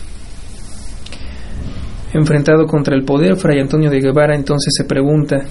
Enfrentado 2.12 2.66
contra 2.66 2.94
el 2.94 3.04
poder, 3.04 3.36
Fray 3.36 3.60
Antonio 3.60 3.90
de 3.90 4.00
Guevara 4.00 4.36
entonces 4.36 4.72
se 4.76 4.84
pregunta 4.84 5.44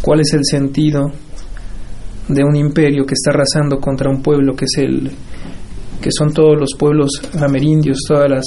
cuál 0.00 0.20
es 0.20 0.32
el 0.34 0.44
sentido 0.44 1.10
de 2.28 2.44
un 2.44 2.56
imperio 2.56 3.04
que 3.04 3.14
está 3.14 3.30
arrasando 3.30 3.78
contra 3.80 4.08
un 4.08 4.22
pueblo 4.22 4.54
que 4.54 4.64
es 4.64 4.78
el 4.78 5.10
que 6.00 6.10
son 6.10 6.32
todos 6.32 6.58
los 6.58 6.70
pueblos 6.78 7.10
amerindios, 7.40 7.98
todas 8.06 8.30
las, 8.30 8.44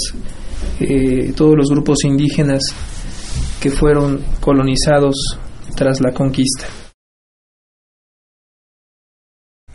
eh, 0.80 1.34
todos 1.36 1.56
los 1.56 1.70
grupos 1.70 2.04
indígenas 2.04 2.62
que 3.62 3.70
fueron 3.70 4.24
colonizados 4.40 5.16
tras 5.76 6.00
la 6.02 6.12
conquista. 6.12 6.66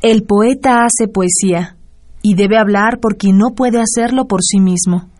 El 0.02 0.24
poeta 0.24 0.84
hace 0.84 1.08
poesía 1.08 1.76
y 2.22 2.34
debe 2.34 2.58
hablar 2.58 3.00
por 3.00 3.16
quien 3.16 3.38
no 3.38 3.54
puede 3.54 3.80
hacerlo 3.80 4.26
por 4.26 4.40
sí 4.42 4.60
mismo. 4.60 5.10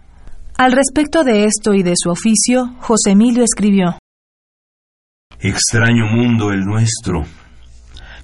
Al 0.56 0.72
respecto 0.72 1.24
de 1.24 1.44
esto 1.44 1.74
y 1.74 1.82
de 1.82 1.94
su 1.96 2.10
oficio, 2.10 2.74
José 2.80 3.10
Emilio 3.10 3.44
escribió 3.44 3.98
Extraño 5.40 6.06
mundo 6.06 6.52
el 6.52 6.60
nuestro. 6.60 7.24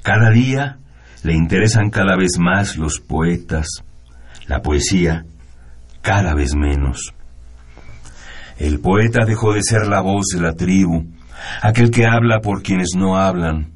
Cada 0.03 0.31
día 0.31 0.79
le 1.23 1.35
interesan 1.35 1.91
cada 1.91 2.17
vez 2.17 2.39
más 2.39 2.77
los 2.77 3.01
poetas, 3.01 3.67
la 4.51 4.63
poesía 4.63 5.25
cada 6.03 6.35
vez 6.35 6.57
menos. 6.57 7.15
El 8.59 8.81
poeta 8.81 9.25
dejó 9.25 9.53
de 9.53 9.63
ser 9.63 9.87
la 9.87 10.01
voz 10.01 10.27
de 10.35 10.41
la 10.41 10.55
tribu, 10.55 11.07
aquel 11.63 11.93
que 11.93 12.05
habla 12.05 12.41
por 12.41 12.61
quienes 12.61 12.89
no 12.97 13.17
hablan. 13.17 13.71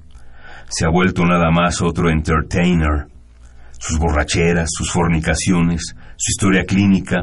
Se 0.69 0.85
ha 0.85 0.89
vuelto 0.89 1.25
nada 1.25 1.53
más 1.53 1.81
otro 1.81 2.11
entertainer. 2.11 3.07
Sus 3.79 4.01
borracheras, 4.01 4.69
sus 4.77 4.91
fornicaciones, 4.91 5.95
su 6.17 6.31
historia 6.33 6.65
clínica, 6.65 7.23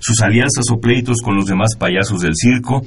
sus 0.00 0.20
alianzas 0.20 0.64
o 0.72 0.80
pleitos 0.80 1.22
con 1.22 1.36
los 1.36 1.46
demás 1.46 1.76
payasos 1.78 2.20
del 2.22 2.34
circo 2.34 2.82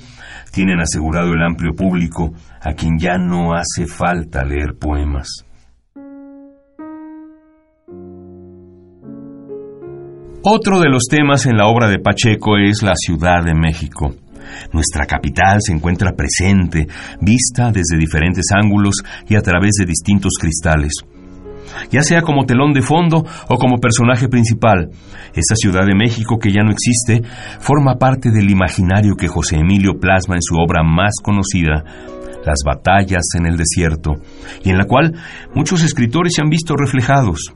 tienen 0.51 0.81
asegurado 0.81 1.31
el 1.31 1.41
amplio 1.41 1.73
público 1.73 2.33
a 2.59 2.73
quien 2.73 2.99
ya 2.99 3.17
no 3.17 3.53
hace 3.53 3.87
falta 3.87 4.43
leer 4.43 4.75
poemas. 4.77 5.45
Otro 10.43 10.79
de 10.79 10.89
los 10.89 11.03
temas 11.07 11.45
en 11.45 11.55
la 11.55 11.67
obra 11.67 11.87
de 11.87 11.99
Pacheco 11.99 12.57
es 12.57 12.81
la 12.81 12.95
Ciudad 12.95 13.43
de 13.43 13.53
México. 13.53 14.15
Nuestra 14.73 15.05
capital 15.05 15.61
se 15.61 15.71
encuentra 15.71 16.13
presente, 16.13 16.87
vista 17.21 17.71
desde 17.71 17.95
diferentes 17.95 18.45
ángulos 18.51 18.95
y 19.29 19.35
a 19.35 19.41
través 19.41 19.73
de 19.79 19.85
distintos 19.85 20.33
cristales. 20.41 20.93
Ya 21.91 22.01
sea 22.01 22.23
como 22.23 22.47
telón 22.47 22.73
de 22.73 22.81
fondo 22.81 23.23
o 23.49 23.57
como 23.57 23.77
personaje 23.77 24.29
principal, 24.29 24.89
esta 25.35 25.55
Ciudad 25.55 25.85
de 25.85 25.93
México 25.93 26.39
que 26.39 26.51
ya 26.51 26.63
no 26.63 26.71
existe 26.71 27.21
forma 27.59 27.99
parte 27.99 28.31
del 28.31 28.49
imaginario 28.49 29.15
que 29.15 29.27
José 29.27 29.57
Emilio 29.57 29.99
plasma 30.01 30.35
en 30.35 30.41
su 30.41 30.55
obra 30.55 30.81
más 30.81 31.13
conocida, 31.21 31.83
Las 32.43 32.61
batallas 32.65 33.21
en 33.37 33.45
el 33.45 33.57
desierto, 33.57 34.15
y 34.63 34.71
en 34.71 34.79
la 34.79 34.85
cual 34.85 35.13
muchos 35.53 35.83
escritores 35.83 36.33
se 36.33 36.41
han 36.41 36.49
visto 36.49 36.75
reflejados. 36.75 37.53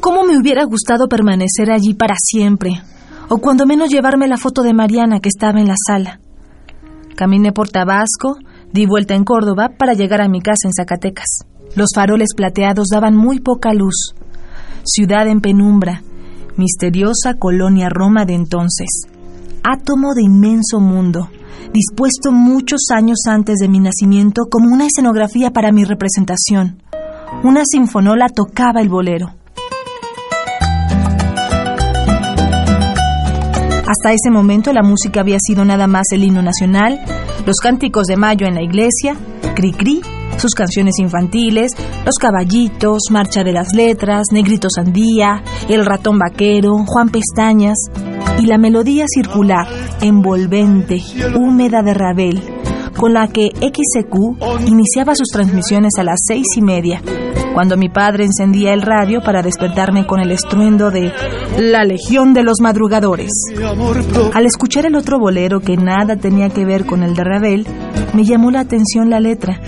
¿Cómo 0.00 0.22
me 0.22 0.38
hubiera 0.38 0.64
gustado 0.64 1.08
permanecer 1.08 1.72
allí 1.72 1.92
para 1.92 2.14
siempre? 2.18 2.82
O 3.28 3.38
cuando 3.38 3.66
menos 3.66 3.90
llevarme 3.90 4.28
la 4.28 4.36
foto 4.36 4.62
de 4.62 4.72
Mariana 4.72 5.18
que 5.18 5.28
estaba 5.28 5.60
en 5.60 5.66
la 5.66 5.74
sala. 5.86 6.20
Caminé 7.16 7.52
por 7.52 7.68
Tabasco, 7.68 8.38
di 8.72 8.86
vuelta 8.86 9.14
en 9.14 9.24
Córdoba 9.24 9.70
para 9.76 9.94
llegar 9.94 10.20
a 10.20 10.28
mi 10.28 10.40
casa 10.40 10.66
en 10.68 10.72
Zacatecas. 10.72 11.44
Los 11.74 11.90
faroles 11.94 12.28
plateados 12.36 12.86
daban 12.92 13.16
muy 13.16 13.40
poca 13.40 13.72
luz. 13.74 14.14
Ciudad 14.84 15.26
en 15.26 15.40
penumbra, 15.40 16.02
misteriosa 16.56 17.34
colonia 17.34 17.88
Roma 17.88 18.24
de 18.24 18.34
entonces. 18.34 18.88
Átomo 19.64 20.14
de 20.14 20.22
inmenso 20.22 20.78
mundo, 20.78 21.28
dispuesto 21.72 22.30
muchos 22.30 22.82
años 22.94 23.18
antes 23.26 23.56
de 23.58 23.68
mi 23.68 23.80
nacimiento 23.80 24.44
como 24.48 24.72
una 24.72 24.86
escenografía 24.86 25.50
para 25.50 25.72
mi 25.72 25.82
representación. 25.82 26.82
Una 27.42 27.62
sinfonola 27.64 28.28
tocaba 28.28 28.80
el 28.80 28.88
bolero. 28.88 29.37
Hasta 33.88 34.12
ese 34.12 34.30
momento 34.30 34.70
la 34.74 34.82
música 34.82 35.20
había 35.20 35.38
sido 35.40 35.64
nada 35.64 35.86
más 35.86 36.08
el 36.12 36.22
himno 36.22 36.42
nacional, 36.42 37.00
los 37.46 37.56
cánticos 37.56 38.04
de 38.04 38.18
mayo 38.18 38.46
en 38.46 38.54
la 38.54 38.62
iglesia, 38.62 39.16
Cri-Cri, 39.54 40.02
sus 40.38 40.54
canciones 40.54 40.98
infantiles, 40.98 41.72
Los 42.04 42.16
Caballitos, 42.16 43.02
Marcha 43.10 43.44
de 43.44 43.52
las 43.52 43.74
Letras, 43.74 44.26
Negrito 44.32 44.68
Sandía, 44.74 45.42
El 45.68 45.84
Ratón 45.84 46.18
Vaquero, 46.18 46.76
Juan 46.86 47.10
Pestañas 47.10 47.76
y 48.40 48.46
la 48.46 48.58
melodía 48.58 49.04
circular, 49.08 49.66
envolvente, 50.00 51.02
húmeda 51.36 51.82
de 51.82 51.94
Ravel, 51.94 52.42
con 52.96 53.14
la 53.14 53.28
que 53.28 53.50
XQ 53.50 54.66
iniciaba 54.66 55.14
sus 55.14 55.28
transmisiones 55.28 55.92
a 55.98 56.04
las 56.04 56.20
seis 56.26 56.46
y 56.56 56.62
media, 56.62 57.02
cuando 57.54 57.76
mi 57.76 57.88
padre 57.88 58.24
encendía 58.24 58.72
el 58.72 58.82
radio 58.82 59.20
para 59.20 59.42
despertarme 59.42 60.06
con 60.06 60.20
el 60.20 60.30
estruendo 60.30 60.90
de 60.90 61.12
La 61.58 61.84
Legión 61.84 62.32
de 62.32 62.44
los 62.44 62.60
Madrugadores. 62.60 63.32
Al 64.34 64.46
escuchar 64.46 64.86
el 64.86 64.94
otro 64.94 65.18
bolero 65.18 65.60
que 65.60 65.76
nada 65.76 66.16
tenía 66.16 66.50
que 66.50 66.64
ver 66.64 66.86
con 66.86 67.02
el 67.02 67.14
de 67.14 67.24
Ravel, 67.24 67.66
me 68.14 68.24
llamó 68.24 68.50
la 68.50 68.60
atención 68.60 69.10
la 69.10 69.20
letra. 69.20 69.60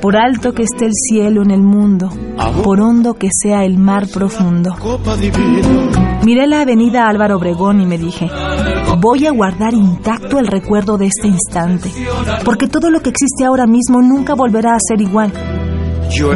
Por 0.00 0.16
alto 0.16 0.52
que 0.52 0.62
esté 0.62 0.86
el 0.86 0.92
cielo 0.94 1.42
en 1.42 1.50
el 1.50 1.62
mundo, 1.62 2.10
por 2.62 2.80
hondo 2.80 3.14
que 3.14 3.28
sea 3.30 3.64
el 3.64 3.78
mar 3.78 4.08
profundo. 4.12 4.76
Miré 6.24 6.46
la 6.46 6.60
avenida 6.60 7.08
Álvaro 7.08 7.36
Obregón 7.36 7.80
y 7.80 7.86
me 7.86 7.98
dije, 7.98 8.30
voy 8.98 9.26
a 9.26 9.32
guardar 9.32 9.74
intacto 9.74 10.38
el 10.38 10.46
recuerdo 10.46 10.98
de 10.98 11.06
este 11.06 11.28
instante, 11.28 11.90
porque 12.44 12.68
todo 12.68 12.90
lo 12.90 13.00
que 13.00 13.10
existe 13.10 13.44
ahora 13.44 13.66
mismo 13.66 14.00
nunca 14.00 14.34
volverá 14.34 14.74
a 14.74 14.80
ser 14.80 15.00
igual. 15.00 15.32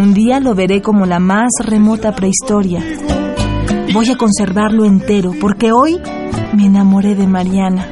Un 0.00 0.14
día 0.14 0.40
lo 0.40 0.54
veré 0.54 0.80
como 0.80 1.06
la 1.06 1.18
más 1.18 1.50
remota 1.64 2.14
prehistoria. 2.14 2.82
Voy 3.92 4.10
a 4.10 4.16
conservarlo 4.16 4.84
entero, 4.84 5.32
porque 5.40 5.70
hoy 5.72 6.00
me 6.54 6.66
enamoré 6.66 7.14
de 7.14 7.26
Mariana. 7.26 7.86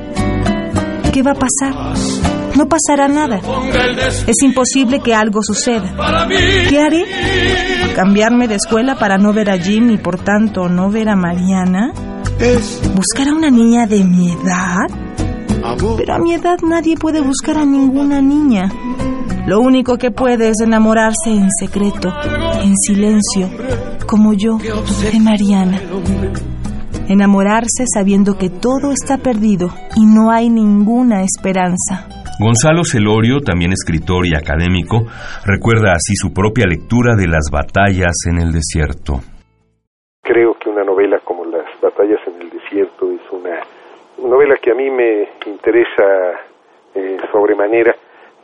¿Qué 1.12 1.22
va 1.22 1.32
a 1.32 1.34
pasar? 1.34 2.33
No 2.56 2.68
pasará 2.68 3.08
nada. 3.08 3.40
Es 4.26 4.42
imposible 4.42 5.00
que 5.00 5.14
algo 5.14 5.42
suceda. 5.42 6.28
¿Qué 6.68 6.78
haré? 6.78 7.04
¿Cambiarme 7.94 8.48
de 8.48 8.56
escuela 8.56 8.96
para 8.96 9.18
no 9.18 9.32
ver 9.32 9.50
a 9.50 9.58
Jim 9.58 9.90
y 9.90 9.98
por 9.98 10.18
tanto 10.18 10.68
no 10.68 10.90
ver 10.90 11.08
a 11.08 11.16
Mariana? 11.16 11.92
¿Buscar 12.94 13.28
a 13.28 13.32
una 13.34 13.50
niña 13.50 13.86
de 13.86 14.04
mi 14.04 14.32
edad? 14.32 14.86
Pero 15.96 16.14
a 16.14 16.18
mi 16.18 16.34
edad 16.34 16.58
nadie 16.62 16.96
puede 16.96 17.20
buscar 17.20 17.58
a 17.58 17.64
ninguna 17.64 18.20
niña. 18.20 18.70
Lo 19.46 19.60
único 19.60 19.98
que 19.98 20.10
puede 20.10 20.48
es 20.48 20.60
enamorarse 20.60 21.30
en 21.30 21.48
secreto, 21.58 22.12
en 22.62 22.74
silencio, 22.76 23.50
como 24.06 24.32
yo, 24.32 24.58
de 24.58 25.20
Mariana. 25.20 25.80
Enamorarse 27.08 27.84
sabiendo 27.92 28.38
que 28.38 28.48
todo 28.48 28.92
está 28.92 29.18
perdido 29.18 29.70
y 29.96 30.06
no 30.06 30.30
hay 30.30 30.48
ninguna 30.48 31.22
esperanza. 31.22 32.08
Gonzalo 32.40 32.82
Celorio, 32.82 33.38
también 33.40 33.70
escritor 33.70 34.26
y 34.26 34.34
académico, 34.34 35.06
recuerda 35.46 35.92
así 35.92 36.16
su 36.16 36.34
propia 36.34 36.66
lectura 36.66 37.14
de 37.14 37.28
las 37.28 37.46
batallas 37.52 38.26
en 38.26 38.42
el 38.42 38.50
desierto. 38.50 39.22
Creo 40.20 40.54
que 40.58 40.68
una 40.68 40.82
novela 40.82 41.20
como 41.22 41.44
Las 41.44 41.80
batallas 41.80 42.18
en 42.26 42.42
el 42.42 42.50
desierto 42.50 43.12
es 43.12 43.22
una 43.30 43.60
novela 44.18 44.56
que 44.60 44.72
a 44.72 44.74
mí 44.74 44.90
me 44.90 45.28
interesa 45.46 46.40
eh, 46.94 47.18
sobremanera, 47.30 47.94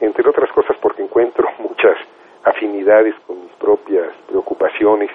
entre 0.00 0.28
otras 0.28 0.52
cosas 0.52 0.76
porque 0.80 1.02
encuentro 1.02 1.48
muchas 1.58 1.96
afinidades 2.44 3.14
con 3.26 3.42
mis 3.42 3.52
propias 3.54 4.14
preocupaciones, 4.28 5.10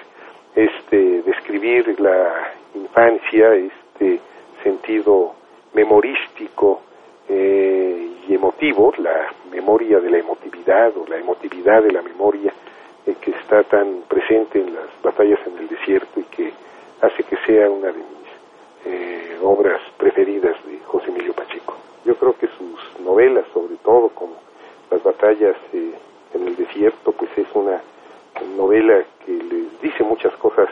este 0.54 1.22
describir 1.22 1.98
la 1.98 2.52
infancia, 2.74 3.54
este 3.54 4.20
sentido 4.62 5.34
memorístico 5.72 6.82
eh, 7.28 8.10
y 8.28 8.34
emotivo, 8.34 8.92
la 8.98 9.32
memoria 9.50 10.00
de 10.00 10.10
la 10.10 10.18
emotividad 10.18 10.96
o 10.96 11.06
la 11.06 11.16
emotividad 11.18 11.82
de 11.82 11.92
la 11.92 12.02
memoria 12.02 12.52
eh, 13.06 13.14
que 13.20 13.30
está 13.32 13.62
tan 13.64 14.02
presente 14.08 14.60
en 14.60 14.74
las 14.74 14.86
batallas 15.02 15.38
en 15.46 15.58
el 15.58 15.68
desierto 15.68 16.20
y 16.20 16.24
que 16.24 16.52
hace 17.00 17.22
que 17.24 17.36
sea 17.46 17.70
una 17.70 17.88
de 17.88 17.98
mis 17.98 18.86
eh, 18.86 19.38
obras 19.42 19.80
preferidas 19.96 20.56
de 20.66 20.78
José 20.80 21.10
Emilio 21.10 21.32
Pacheco. 21.32 21.76
Yo 22.04 22.14
creo 22.16 22.36
que 22.36 22.48
sus 22.48 23.00
novelas, 23.04 23.44
sobre 23.52 23.76
todo 23.76 24.08
como 24.10 24.34
Las 24.90 25.02
batallas 25.02 25.56
en 25.72 26.46
el 26.46 26.54
desierto, 26.54 27.10
pues 27.10 27.30
es 27.36 27.48
una 27.54 27.80
novela 28.56 29.02
que 29.24 29.32
les 29.32 29.80
dice 29.80 30.04
muchas 30.04 30.32
cosas 30.36 30.68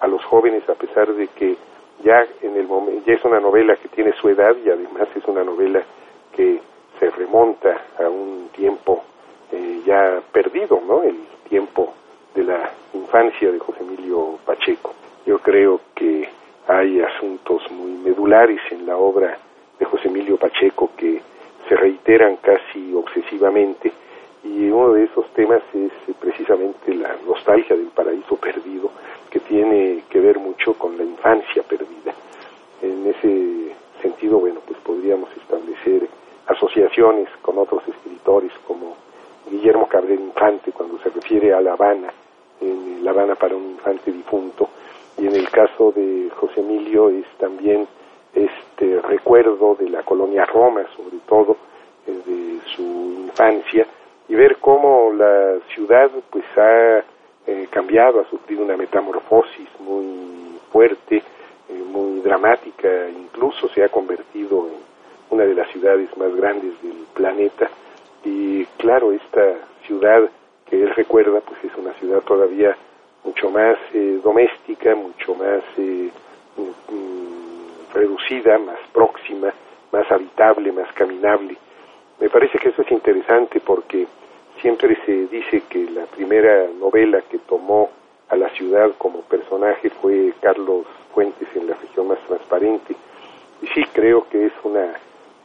a 0.00 0.06
los 0.06 0.24
jóvenes 0.24 0.68
a 0.68 0.74
pesar 0.74 1.12
de 1.12 1.26
que 1.28 1.56
ya 2.04 2.26
en 2.42 2.56
el 2.56 2.65
momento 2.65 2.65
ya 3.06 3.14
es 3.14 3.24
una 3.24 3.40
novela 3.40 3.76
que 3.76 3.88
tiene 3.88 4.12
su 4.12 4.28
edad 4.28 4.54
y 4.64 4.68
además 4.68 5.08
es 5.14 5.24
una 5.26 5.44
novela 5.44 5.82
que 6.34 6.60
se 6.98 7.10
remonta 7.10 7.86
a 7.98 8.08
un 8.08 8.48
tiempo 8.54 9.04
eh, 9.52 9.82
ya 9.84 10.20
perdido, 10.32 10.80
¿no? 10.86 11.02
El 11.02 11.16
tiempo 11.48 11.94
de 12.34 12.44
la 12.44 12.70
infancia 12.94 13.50
de 13.50 13.58
José 13.58 13.80
Emilio 13.80 14.38
Pacheco. 14.44 14.94
Yo 15.24 15.38
creo 15.38 15.80
que 15.94 16.28
hay 16.66 17.00
asuntos 17.00 17.62
muy 17.70 17.92
medulares 17.92 18.60
en 18.70 18.86
la 18.86 18.96
obra 18.96 19.38
de 19.78 19.84
José 19.84 20.08
Emilio 20.08 20.36
Pacheco 20.36 20.90
que 20.96 21.20
se 21.68 21.76
reiteran 21.76 22.36
casi 22.36 22.94
obsesivamente 22.94 23.92
y 24.44 24.68
uno 24.70 24.92
de 24.92 25.04
esos 25.04 25.26
temas 25.34 25.62
es 25.74 25.92
precisamente 26.20 26.94
la 26.94 27.16
nostalgia 27.26 27.76
del 27.76 27.88
paraíso 27.88 28.36
perdido 28.36 28.90
que 29.30 29.40
tiene 29.40 30.04
que 30.08 30.20
ver 30.20 30.38
mucho 30.38 30.74
con 30.74 30.96
la 30.96 31.04
infancia 31.04 31.62
perdida. 31.62 32.14
En 32.82 33.06
ese 33.06 33.74
sentido, 34.02 34.38
bueno, 34.38 34.60
pues 34.66 34.78
podríamos 34.80 35.28
establecer 35.36 36.08
con 37.42 37.58
otros 37.58 37.86
escritores 37.86 38.50
como 38.66 38.96
Guillermo 39.50 39.86
Cabrera 39.86 40.20
Infante 40.20 40.72
cuando 40.72 40.98
se 41.00 41.10
refiere 41.10 41.52
a 41.52 41.60
La 41.60 41.74
Habana, 41.74 42.08
en 42.58 43.04
La 43.04 43.10
Habana 43.10 43.34
para 43.34 43.54
un 43.54 43.72
infante 43.72 44.10
difunto, 44.10 44.70
y 45.18 45.26
en 45.26 45.34
el 45.34 45.50
caso 45.50 45.92
de 45.94 46.30
José 46.34 46.60
Emilio 46.60 47.10
es 47.10 47.26
también 47.38 47.86
este 48.32 48.98
recuerdo 49.02 49.74
de 49.74 49.90
la 49.90 50.04
colonia 50.04 50.46
Roma, 50.46 50.84
sobre 50.96 51.18
todo 51.28 51.58
eh, 52.06 52.12
de 52.24 52.60
su 52.74 52.82
infancia, 53.26 53.86
y 54.28 54.34
ver 54.34 54.56
cómo 54.56 55.12
la 55.12 55.58
ciudad 55.74 56.10
pues 56.30 56.44
ha 56.56 57.04
eh, 57.46 57.68
cambiado, 57.70 58.20
ha 58.20 58.30
sufrido 58.30 58.64
una 58.64 58.76
metamorfosis 58.78 59.68
muy 59.80 60.58
fuerte, 60.72 61.22
eh, 61.68 61.82
muy 61.86 62.20
dramática, 62.20 62.88
incluso 63.10 63.68
se 63.68 63.84
ha 63.84 63.90
convertido 63.90 64.66
en 64.66 64.85
una 65.30 65.44
de 65.44 65.54
las 65.54 65.68
ciudades 65.70 66.08
más 66.16 66.34
grandes 66.34 66.80
del 66.82 67.06
planeta 67.14 67.68
y 68.24 68.64
claro, 68.78 69.12
esta 69.12 69.54
ciudad 69.86 70.28
que 70.68 70.82
él 70.82 70.90
recuerda 70.96 71.40
pues 71.40 71.62
es 71.64 71.76
una 71.76 71.92
ciudad 71.94 72.20
todavía 72.22 72.76
mucho 73.24 73.50
más 73.50 73.76
eh, 73.94 74.18
doméstica, 74.22 74.94
mucho 74.94 75.34
más 75.34 75.62
eh, 75.78 76.10
mm, 76.56 77.94
reducida, 77.94 78.58
más 78.58 78.78
próxima, 78.92 79.52
más 79.92 80.10
habitable, 80.10 80.72
más 80.72 80.92
caminable. 80.92 81.56
Me 82.20 82.28
parece 82.28 82.58
que 82.58 82.70
eso 82.70 82.82
es 82.82 82.90
interesante 82.90 83.60
porque 83.60 84.06
siempre 84.60 84.96
se 85.04 85.26
dice 85.26 85.62
que 85.68 85.88
la 85.90 86.06
primera 86.06 86.66
novela 86.78 87.22
que 87.30 87.38
tomó 87.38 87.90
a 88.28 88.36
la 88.36 88.48
ciudad 88.50 88.90
como 88.98 89.20
personaje 89.22 89.90
fue 89.90 90.32
Carlos 90.40 90.86
Fuentes 91.14 91.48
en 91.54 91.68
la 91.68 91.74
región 91.74 92.08
más 92.08 92.18
transparente. 92.26 92.96
Y 93.62 93.66
sí, 93.68 93.84
creo 93.92 94.28
que 94.28 94.46
es 94.46 94.52
una 94.64 94.94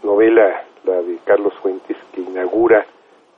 novela, 0.03 0.63
la 0.83 1.01
de 1.01 1.17
Carlos 1.25 1.53
Fuentes, 1.61 1.97
que 2.13 2.21
inaugura 2.21 2.85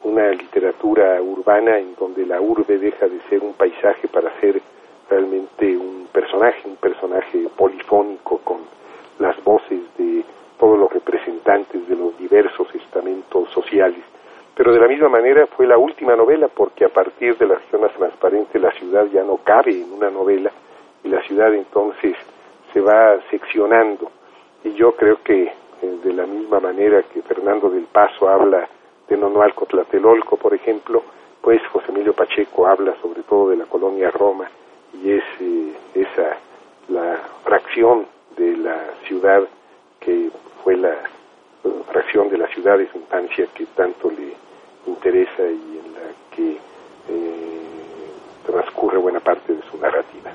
una 0.03 0.29
literatura 0.31 1.21
urbana 1.21 1.77
en 1.77 1.95
donde 1.95 2.25
la 2.25 2.41
urbe 2.41 2.77
deja 2.77 3.07
de 3.07 3.19
ser 3.29 3.41
un 3.41 3.53
paisaje 3.53 4.07
para 4.07 4.29
ser 4.39 4.61
realmente 5.09 5.77
un 5.77 6.07
personaje, 6.11 6.61
un 6.65 6.75
personaje 6.75 7.47
polifónico 7.55 8.39
con 8.39 8.59
las 9.19 9.41
voces 9.43 9.79
de 9.97 10.23
todos 10.59 10.77
los 10.77 10.91
representantes 10.91 11.87
de 11.87 11.95
los 11.95 12.17
diversos 12.17 12.67
estamentos 12.75 13.49
sociales. 13.51 14.01
Pero 14.55 14.71
de 14.71 14.79
la 14.79 14.87
misma 14.87 15.09
manera 15.09 15.47
fue 15.47 15.65
la 15.65 15.77
última 15.77 16.15
novela 16.15 16.47
porque 16.47 16.85
a 16.85 16.89
partir 16.89 17.37
de 17.37 17.47
la 17.47 17.55
región 17.55 17.81
más 17.81 17.93
transparente 17.93 18.59
la 18.59 18.71
ciudad 18.71 19.05
ya 19.11 19.23
no 19.23 19.37
cabe 19.37 19.71
en 19.71 19.91
una 19.91 20.09
novela 20.09 20.51
y 21.03 21.09
la 21.09 21.21
ciudad 21.23 21.53
entonces 21.53 22.15
se 22.71 22.79
va 22.79 23.19
seccionando. 23.29 24.11
Y 24.63 24.73
yo 24.73 24.93
creo 24.93 25.21
que 25.23 25.51
de 26.15 26.21
la 26.21 26.27
misma 26.27 26.59
manera 26.59 27.01
que 27.03 27.21
Fernando 27.23 27.69
del 27.69 27.85
Paso 27.85 28.29
habla 28.29 28.67
de 29.07 29.17
Nonoalco 29.17 29.65
Tlatelolco, 29.65 30.37
por 30.37 30.53
ejemplo, 30.53 31.03
pues 31.41 31.59
José 31.67 31.87
Emilio 31.89 32.13
Pacheco 32.13 32.67
habla 32.67 32.95
sobre 33.01 33.23
todo 33.23 33.49
de 33.49 33.57
la 33.57 33.65
colonia 33.65 34.11
Roma 34.11 34.49
y 34.93 35.11
es 35.11 35.23
eh, 35.41 35.73
esa 35.95 36.37
la 36.89 37.17
fracción 37.43 38.05
de 38.37 38.57
la 38.57 38.77
ciudad 39.07 39.41
que 39.99 40.29
fue 40.63 40.75
la 40.77 40.95
uh, 41.63 41.83
fracción 41.91 42.29
de 42.29 42.37
la 42.37 42.47
ciudad 42.47 42.77
de 42.77 42.89
su 42.91 42.97
infancia 42.97 43.47
que 43.53 43.65
tanto 43.67 44.11
le 44.11 44.33
interesa 44.85 45.43
y 45.43 45.81
en 45.83 45.93
la 45.93 46.35
que 46.35 46.51
eh, 46.51 47.61
transcurre 48.45 48.97
buena 48.97 49.19
parte 49.19 49.53
de 49.53 49.61
su 49.71 49.77
narrativa. 49.77 50.31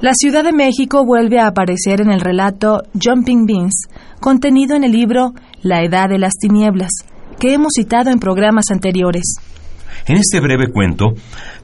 La 0.00 0.12
Ciudad 0.14 0.42
de 0.42 0.54
México 0.54 1.04
vuelve 1.04 1.38
a 1.38 1.48
aparecer 1.48 2.00
en 2.00 2.10
el 2.10 2.22
relato 2.22 2.84
Jumping 2.94 3.44
Beans, 3.44 3.86
contenido 4.18 4.74
en 4.74 4.82
el 4.82 4.92
libro 4.92 5.34
La 5.62 5.82
Edad 5.82 6.08
de 6.08 6.18
las 6.18 6.38
Tinieblas, 6.40 6.88
que 7.38 7.52
hemos 7.52 7.72
citado 7.76 8.10
en 8.10 8.18
programas 8.18 8.70
anteriores. 8.70 9.34
En 10.06 10.16
este 10.16 10.40
breve 10.40 10.68
cuento, 10.72 11.08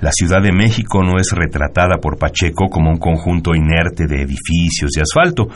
la 0.03 0.11
Ciudad 0.12 0.42
de 0.42 0.53
México 0.53 1.03
no 1.03 1.18
es 1.18 1.31
retratada 1.33 1.96
por 1.96 2.18
Pacheco 2.18 2.66
como 2.68 2.90
un 2.90 2.99
conjunto 2.99 3.55
inerte 3.55 4.05
de 4.07 4.20
edificios 4.20 4.90
y 4.94 5.01
asfalto, 5.01 5.46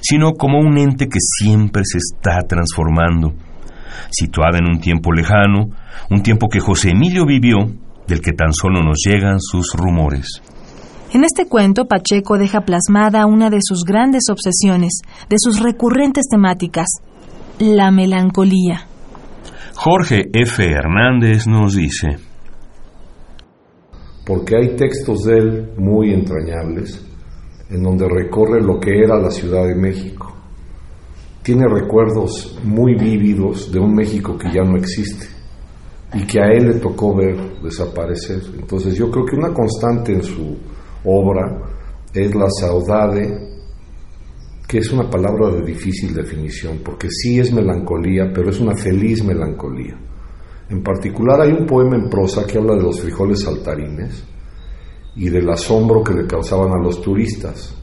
sino 0.00 0.32
como 0.32 0.60
un 0.60 0.78
ente 0.78 1.08
que 1.08 1.20
siempre 1.20 1.82
se 1.84 1.98
está 1.98 2.40
transformando. 2.48 3.34
Situada 4.10 4.56
en 4.60 4.66
un 4.66 4.80
tiempo 4.80 5.12
lejano, 5.12 5.68
un 6.08 6.22
tiempo 6.22 6.48
que 6.48 6.60
José 6.60 6.92
Emilio 6.92 7.26
vivió, 7.26 7.58
del 8.08 8.22
que 8.22 8.32
tan 8.32 8.54
solo 8.54 8.82
nos 8.82 8.96
llegan 9.04 9.40
sus 9.40 9.74
rumores. 9.74 10.40
En 11.12 11.24
este 11.24 11.46
cuento, 11.48 11.86
Pacheco 11.86 12.38
deja 12.38 12.60
plasmada 12.60 13.26
una 13.26 13.50
de 13.50 13.58
sus 13.60 13.84
grandes 13.84 14.24
obsesiones, 14.30 15.00
de 15.28 15.36
sus 15.40 15.60
recurrentes 15.60 16.28
temáticas, 16.30 16.86
la 17.58 17.90
melancolía. 17.90 18.86
Jorge 19.74 20.30
F. 20.32 20.64
Hernández 20.64 21.48
nos 21.48 21.74
dice, 21.74 22.18
porque 24.24 24.54
hay 24.56 24.76
textos 24.76 25.24
de 25.24 25.36
él 25.36 25.70
muy 25.78 26.14
entrañables 26.14 27.04
en 27.70 27.82
donde 27.82 28.08
recorre 28.08 28.62
lo 28.62 28.78
que 28.78 28.96
era 28.96 29.18
la 29.18 29.32
Ciudad 29.32 29.66
de 29.66 29.74
México. 29.74 30.32
Tiene 31.42 31.64
recuerdos 31.68 32.56
muy 32.62 32.94
vívidos 32.94 33.72
de 33.72 33.80
un 33.80 33.96
México 33.96 34.38
que 34.38 34.52
ya 34.52 34.62
no 34.62 34.76
existe 34.76 35.26
y 36.14 36.24
que 36.24 36.40
a 36.40 36.52
él 36.52 36.68
le 36.68 36.74
tocó 36.74 37.16
ver 37.16 37.60
desaparecer. 37.62 38.42
Entonces 38.60 38.94
yo 38.96 39.10
creo 39.10 39.24
que 39.24 39.36
una 39.36 39.52
constante 39.52 40.12
en 40.12 40.22
su 40.22 40.56
obra 41.04 41.62
es 42.12 42.34
la 42.34 42.48
saudade, 42.50 43.48
que 44.66 44.78
es 44.78 44.92
una 44.92 45.08
palabra 45.08 45.50
de 45.50 45.62
difícil 45.64 46.14
definición, 46.14 46.80
porque 46.84 47.08
sí 47.10 47.38
es 47.38 47.52
melancolía, 47.52 48.30
pero 48.34 48.50
es 48.50 48.60
una 48.60 48.76
feliz 48.76 49.24
melancolía. 49.24 49.96
En 50.68 50.82
particular 50.82 51.40
hay 51.40 51.52
un 51.52 51.66
poema 51.66 51.96
en 51.96 52.08
prosa 52.08 52.46
que 52.46 52.58
habla 52.58 52.76
de 52.76 52.82
los 52.82 53.00
frijoles 53.00 53.42
saltarines 53.42 54.24
y 55.16 55.28
del 55.28 55.48
asombro 55.50 56.02
que 56.02 56.14
le 56.14 56.26
causaban 56.26 56.72
a 56.72 56.82
los 56.82 57.02
turistas. 57.02 57.74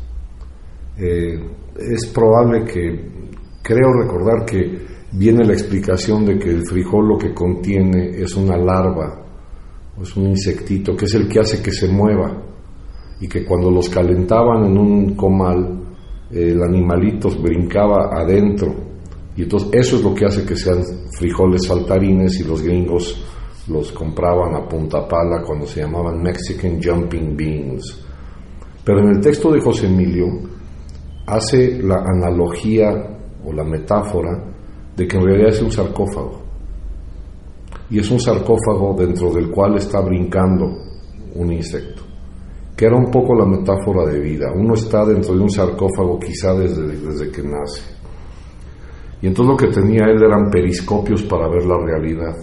Eh, 0.98 1.38
es 1.78 2.08
probable 2.08 2.64
que, 2.64 3.18
creo 3.62 3.92
recordar 4.02 4.46
que 4.46 4.88
viene 5.12 5.44
la 5.44 5.54
explicación 5.54 6.26
de 6.26 6.40
que 6.40 6.50
el 6.50 6.66
frijol 6.66 7.10
lo 7.10 7.18
que 7.18 7.34
contiene 7.34 8.22
es 8.22 8.36
una 8.36 8.58
larva, 8.58 9.26
es 10.02 10.16
un 10.16 10.28
insectito, 10.28 10.96
que 10.96 11.06
es 11.06 11.14
el 11.16 11.28
que 11.28 11.40
hace 11.40 11.62
que 11.62 11.72
se 11.72 11.88
mueva 11.90 12.42
y 13.20 13.28
que 13.28 13.46
cuando 13.46 13.72
los 13.72 13.90
calentaban 13.90 14.66
en 14.66 14.78
un 14.78 15.16
comal, 15.16 15.84
el 16.32 16.62
animalito 16.62 17.30
brincaba 17.42 18.10
adentro 18.12 18.88
y 19.38 19.44
entonces 19.44 19.70
eso 19.74 19.98
es 19.98 20.04
lo 20.04 20.16
que 20.16 20.26
hace 20.26 20.44
que 20.44 20.56
sean 20.56 20.84
frijoles 21.12 21.68
saltarines 21.68 22.40
y 22.40 22.44
los 22.44 22.64
gringos 22.64 23.24
los 23.68 23.92
compraban 23.92 24.56
a 24.56 24.68
punta 24.68 25.08
pala 25.08 25.44
cuando 25.46 25.68
se 25.68 25.82
llamaban 25.82 26.24
Mexican 26.24 26.82
Jumping 26.82 27.38
Beans. 27.38 28.04
Pero 28.84 29.00
en 29.00 29.10
el 29.10 29.22
texto 29.22 29.52
de 29.52 29.62
José 29.62 29.86
Emilio 29.86 30.26
hace 31.28 31.80
la 31.84 31.98
analogía 31.98 33.20
o 33.46 33.54
la 33.54 33.64
metáfora 33.64 34.44
de 34.96 35.08
que 35.08 35.18
en 35.18 35.24
realidad 35.24 35.50
es 35.50 35.62
un 35.62 35.72
sarcófago. 35.72 36.42
Y 37.92 38.00
es 38.00 38.10
un 38.10 38.20
sarcófago 38.20 38.96
dentro 38.98 39.32
del 39.32 39.52
cual 39.52 39.76
está 39.78 40.02
brincando 40.02 40.78
un 41.36 41.54
insecto, 41.54 42.02
que 42.78 42.86
era 42.86 42.96
un 42.96 43.12
poco 43.12 43.36
la 43.36 43.46
metáfora 43.46 44.06
de 44.06 44.20
vida. 44.20 44.54
Uno 44.56 44.76
está 44.76 45.04
dentro 45.04 45.34
de 45.34 45.42
un 45.42 45.50
sarcófago 45.50 46.20
quizá 46.20 46.54
desde, 46.54 46.88
desde 46.88 47.32
que 47.32 47.42
nace 47.42 47.98
y 49.22 49.28
entonces 49.28 49.52
lo 49.52 49.58
que 49.58 49.74
tenía 49.74 50.06
él 50.06 50.22
eran 50.22 50.50
periscopios 50.50 51.24
para 51.24 51.48
ver 51.48 51.66
la 51.66 51.78
realidad, 51.80 52.36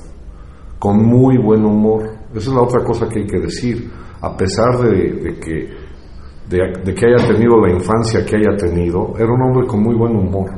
con 0.78 1.04
muy 1.04 1.38
buen 1.38 1.64
humor. 1.64 2.02
Esa 2.34 2.50
es 2.50 2.54
la 2.54 2.62
otra 2.62 2.82
cosa 2.84 3.08
que 3.08 3.20
hay 3.20 3.26
que 3.26 3.40
decir. 3.40 3.90
A 4.20 4.36
pesar 4.36 4.78
de, 4.78 5.38
que, 5.38 5.68
de, 6.48 6.94
que 6.94 7.06
haya 7.06 7.28
tenido 7.28 7.60
la 7.60 7.72
infancia 7.72 8.24
que 8.24 8.36
haya 8.36 8.56
tenido, 8.56 9.12
era 9.16 9.32
un 9.32 9.42
hombre 9.42 9.66
con 9.66 9.82
muy 9.82 9.94
buen 9.94 10.16
humor. 10.16 10.50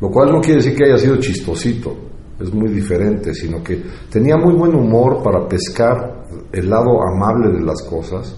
Lo 0.00 0.10
cual 0.10 0.32
no 0.32 0.40
quiere 0.40 0.56
decir 0.56 0.76
que 0.76 0.84
haya 0.84 0.98
sido 0.98 1.16
chistosito, 1.16 1.96
es 2.38 2.52
muy 2.52 2.68
diferente, 2.68 3.32
sino 3.32 3.62
que 3.62 3.80
tenía 4.10 4.36
muy 4.36 4.54
buen 4.54 4.74
humor 4.74 5.22
para 5.22 5.46
pescar 5.48 6.26
el 6.52 6.68
lado 6.68 7.00
amable 7.00 7.52
de 7.52 7.64
las 7.64 7.80
cosas 7.88 8.36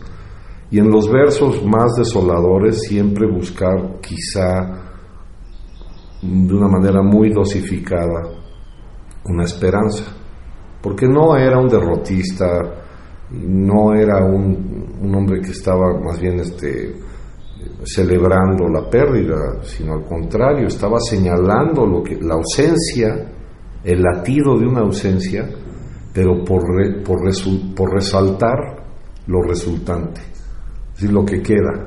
y 0.70 0.79
en 0.79 0.90
los 0.90 1.11
versos 1.11 1.64
más 1.64 1.94
desoladores 1.96 2.83
siempre 2.83 3.26
buscar 3.26 4.00
quizá 4.00 4.87
de 6.22 6.55
una 6.55 6.68
manera 6.68 7.02
muy 7.02 7.33
dosificada 7.33 8.37
una 9.29 9.44
esperanza, 9.44 10.05
porque 10.83 11.07
no 11.07 11.37
era 11.37 11.59
un 11.59 11.68
derrotista, 11.68 12.46
no 13.31 13.94
era 13.94 14.24
un, 14.24 15.14
hombre 15.14 15.40
que 15.40 15.50
estaba 15.50 15.98
más 16.00 16.20
bien 16.20 16.40
este, 16.40 16.94
celebrando 17.85 18.68
la 18.68 18.88
pérdida, 18.88 19.62
sino 19.62 19.94
al 19.94 20.05
contrario, 20.05 20.66
estaba 20.66 20.98
señalando 21.00 21.87
lo 21.87 22.02
que, 22.02 22.16
la 22.20 22.35
ausencia, 22.35 23.33
el 23.83 24.02
latido 24.02 24.59
de 24.59 24.66
una 24.66 24.81
ausencia, 24.81 25.48
pero 26.12 26.44
por, 26.44 26.62
por, 27.05 27.18
por 27.74 27.92
resaltar 27.92 28.59
lo 29.26 29.42
resultante, 29.42 30.20
es 30.96 31.02
decir, 31.02 31.12
lo 31.12 31.26
que 31.26 31.42
queda. 31.42 31.87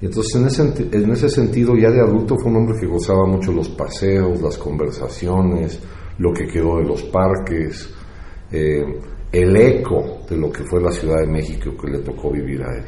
Y 0.00 0.06
entonces 0.06 0.34
en 0.36 0.46
ese, 0.46 0.96
en 0.96 1.10
ese 1.12 1.28
sentido 1.28 1.76
ya 1.76 1.90
de 1.90 2.00
adulto 2.00 2.36
fue 2.36 2.50
un 2.50 2.58
hombre 2.58 2.78
que 2.80 2.86
gozaba 2.86 3.26
mucho 3.26 3.52
los 3.52 3.68
paseos, 3.68 4.42
las 4.42 4.58
conversaciones, 4.58 5.80
lo 6.18 6.32
que 6.32 6.46
quedó 6.46 6.78
de 6.78 6.84
los 6.84 7.02
parques, 7.04 7.94
eh, 8.50 8.84
el 9.30 9.56
eco 9.56 10.20
de 10.28 10.36
lo 10.36 10.50
que 10.50 10.64
fue 10.64 10.80
la 10.80 10.90
Ciudad 10.90 11.20
de 11.20 11.26
México 11.26 11.70
que 11.80 11.90
le 11.90 11.98
tocó 12.00 12.32
vivir 12.32 12.62
a 12.62 12.76
él. 12.76 12.84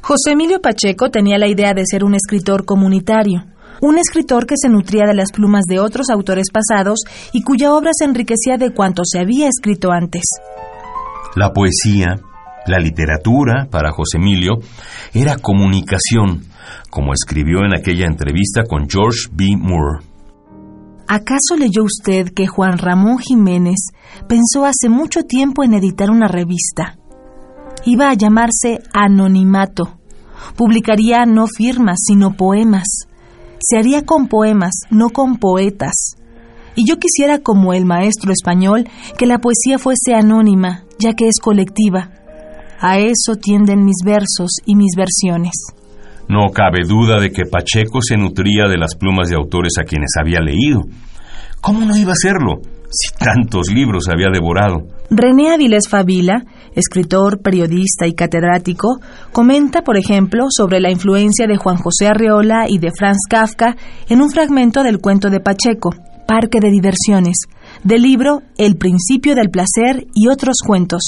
José 0.00 0.32
Emilio 0.32 0.60
Pacheco 0.60 1.10
tenía 1.10 1.38
la 1.38 1.48
idea 1.48 1.74
de 1.74 1.84
ser 1.86 2.02
un 2.02 2.16
escritor 2.16 2.64
comunitario, 2.64 3.44
un 3.80 3.98
escritor 3.98 4.46
que 4.46 4.56
se 4.56 4.68
nutría 4.68 5.06
de 5.06 5.14
las 5.14 5.30
plumas 5.30 5.64
de 5.68 5.78
otros 5.78 6.10
autores 6.10 6.46
pasados 6.52 7.00
y 7.32 7.42
cuya 7.42 7.72
obra 7.72 7.90
se 7.92 8.04
enriquecía 8.04 8.56
de 8.58 8.72
cuanto 8.72 9.02
se 9.04 9.20
había 9.20 9.48
escrito 9.48 9.92
antes. 9.92 10.22
La 11.36 11.52
poesía, 11.52 12.20
la 12.66 12.78
literatura, 12.78 13.66
para 13.70 13.92
José 13.92 14.18
Emilio, 14.18 14.58
era 15.12 15.36
comunicación, 15.36 16.44
como 16.90 17.12
escribió 17.12 17.64
en 17.64 17.74
aquella 17.74 18.06
entrevista 18.06 18.62
con 18.68 18.88
George 18.88 19.28
B. 19.32 19.56
Moore. 19.58 20.04
¿Acaso 21.08 21.56
leyó 21.58 21.82
usted 21.84 22.28
que 22.34 22.46
Juan 22.46 22.78
Ramón 22.78 23.18
Jiménez 23.18 23.88
pensó 24.28 24.64
hace 24.64 24.88
mucho 24.88 25.24
tiempo 25.24 25.64
en 25.64 25.74
editar 25.74 26.10
una 26.10 26.28
revista? 26.28 26.96
Iba 27.84 28.10
a 28.10 28.14
llamarse 28.14 28.80
Anonimato. 28.94 29.98
Publicaría 30.56 31.26
no 31.26 31.46
firmas, 31.46 31.98
sino 32.06 32.34
poemas. 32.34 32.86
Se 33.60 33.76
haría 33.76 34.06
con 34.06 34.28
poemas, 34.28 34.72
no 34.90 35.10
con 35.10 35.36
poetas. 35.36 36.16
Y 36.74 36.88
yo 36.88 36.98
quisiera, 36.98 37.40
como 37.40 37.74
el 37.74 37.84
maestro 37.84 38.32
español, 38.32 38.88
que 39.18 39.26
la 39.26 39.38
poesía 39.38 39.78
fuese 39.78 40.14
anónima, 40.14 40.84
ya 40.98 41.12
que 41.14 41.28
es 41.28 41.38
colectiva, 41.40 42.10
a 42.82 42.98
eso 42.98 43.36
tienden 43.40 43.84
mis 43.84 44.04
versos 44.04 44.50
y 44.66 44.74
mis 44.74 44.94
versiones. 44.96 45.52
No 46.28 46.50
cabe 46.52 46.84
duda 46.86 47.20
de 47.20 47.30
que 47.30 47.44
Pacheco 47.44 48.00
se 48.02 48.16
nutría 48.16 48.68
de 48.68 48.76
las 48.76 48.96
plumas 48.96 49.28
de 49.28 49.36
autores 49.36 49.74
a 49.80 49.84
quienes 49.84 50.10
había 50.20 50.40
leído. 50.40 50.80
¿Cómo 51.60 51.84
no 51.86 51.96
iba 51.96 52.10
a 52.10 52.14
hacerlo 52.14 52.60
si 52.90 53.14
tantos 53.14 53.68
libros 53.72 54.08
había 54.12 54.30
devorado? 54.32 54.78
René 55.10 55.52
Avilés 55.52 55.88
Favila, 55.88 56.42
escritor, 56.74 57.40
periodista 57.40 58.06
y 58.06 58.14
catedrático, 58.14 58.98
comenta, 59.32 59.82
por 59.82 59.96
ejemplo, 59.96 60.46
sobre 60.50 60.80
la 60.80 60.90
influencia 60.90 61.46
de 61.46 61.56
Juan 61.56 61.76
José 61.76 62.08
Arreola 62.08 62.64
y 62.68 62.78
de 62.78 62.90
Franz 62.90 63.18
Kafka 63.28 63.76
en 64.08 64.22
un 64.22 64.30
fragmento 64.30 64.82
del 64.82 64.98
cuento 64.98 65.30
de 65.30 65.40
Pacheco, 65.40 65.90
Parque 66.26 66.58
de 66.60 66.70
Diversiones, 66.70 67.36
del 67.84 68.02
libro 68.02 68.42
El 68.56 68.76
principio 68.76 69.34
del 69.34 69.50
placer 69.50 70.06
y 70.14 70.28
otros 70.28 70.56
cuentos. 70.66 71.02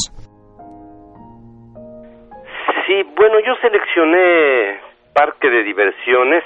Sí, 2.94 3.02
bueno, 3.16 3.40
yo 3.40 3.56
seleccioné 3.56 4.78
Parque 5.12 5.50
de 5.50 5.64
Diversiones. 5.64 6.44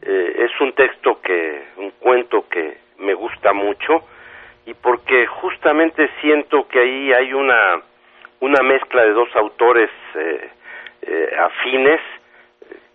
Eh, 0.00 0.46
es 0.46 0.60
un 0.62 0.72
texto 0.72 1.20
que, 1.20 1.62
un 1.76 1.90
cuento 2.00 2.48
que 2.48 2.78
me 3.00 3.12
gusta 3.12 3.52
mucho 3.52 4.02
y 4.64 4.72
porque 4.72 5.26
justamente 5.26 6.08
siento 6.22 6.66
que 6.68 6.78
ahí 6.78 7.12
hay 7.12 7.34
una, 7.34 7.82
una 8.40 8.62
mezcla 8.62 9.04
de 9.04 9.10
dos 9.10 9.28
autores 9.36 9.90
eh, 10.14 10.48
eh, 11.02 11.36
afines 11.38 12.00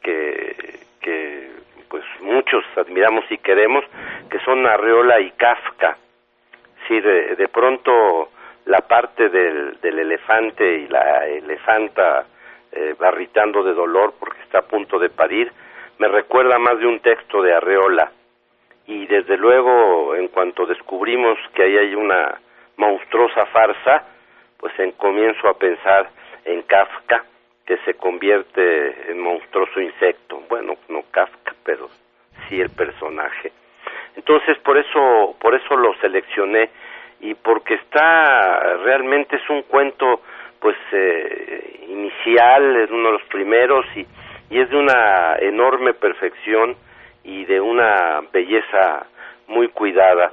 que, 0.02 0.80
que 1.00 1.52
pues 1.90 2.04
muchos 2.22 2.66
admiramos 2.76 3.24
y 3.30 3.38
queremos, 3.38 3.86
que 4.32 4.40
son 4.40 4.66
Arreola 4.66 5.20
y 5.20 5.30
Kafka. 5.32 5.96
Sí, 6.88 7.00
de, 7.00 7.36
de 7.36 7.48
pronto 7.50 8.32
la 8.66 8.80
parte 8.80 9.30
del, 9.30 9.80
del 9.80 10.00
elefante 10.00 10.66
y 10.66 10.88
la 10.88 11.28
elefanta 11.28 12.26
eh, 12.72 12.96
barritando 13.00 13.64
de 13.64 13.74
dolor 13.74 14.14
porque 14.20 14.42
está 14.42 14.60
a 14.60 14.68
punto 14.68 15.00
de 15.00 15.10
parir, 15.10 15.52
me 15.98 16.08
recuerda 16.08 16.58
más 16.60 16.80
de 16.80 16.88
un 16.88 17.00
texto 17.00 17.42
de 17.42 17.54
Arreola. 17.54 18.12
Y 18.88 19.06
desde 19.06 19.38
luego, 19.38 20.16
en 20.16 20.30
cuanto 20.30 20.66
descubrimos 20.66 21.38
que 21.54 21.64
ahí 21.64 21.78
hay 21.78 21.96
una 21.96 22.40
monstruosa 22.78 23.46
farsa, 23.48 24.04
pues 24.58 24.78
en 24.80 24.92
comienzo 24.94 25.48
a 25.48 25.58
pensar 25.58 26.10
en 26.46 26.62
Kafka, 26.64 27.24
que 27.66 27.78
se 27.86 27.94
convierte 27.96 29.12
en 29.12 29.20
monstruoso 29.20 29.80
insecto. 29.80 30.42
Bueno, 30.50 30.76
no 30.88 31.04
Kafka, 31.12 31.54
pero 31.64 31.90
sí 32.48 32.60
el 32.60 32.70
personaje. 32.70 33.52
Entonces, 34.16 34.58
por 34.60 34.78
eso, 34.78 35.36
por 35.40 35.54
eso 35.54 35.76
lo 35.76 35.94
seleccioné 36.02 36.70
y 37.22 37.36
porque 37.36 37.76
está 37.76 38.78
realmente 38.84 39.36
es 39.36 39.50
un 39.50 39.64
cuento 39.64 40.22
pues 40.60 40.78
eh, 40.92 41.86
inicial, 41.88 42.76
es 42.78 42.92
uno 42.92 43.08
de 43.08 43.14
los 43.14 43.24
primeros 43.24 43.86
y, 43.96 44.06
y 44.50 44.60
es 44.60 44.70
de 44.70 44.78
una 44.78 45.36
enorme 45.40 45.94
perfección 45.94 46.76
y 47.24 47.46
de 47.46 47.62
una 47.62 48.22
belleza 48.32 49.06
muy 49.48 49.68
cuidada. 49.70 50.32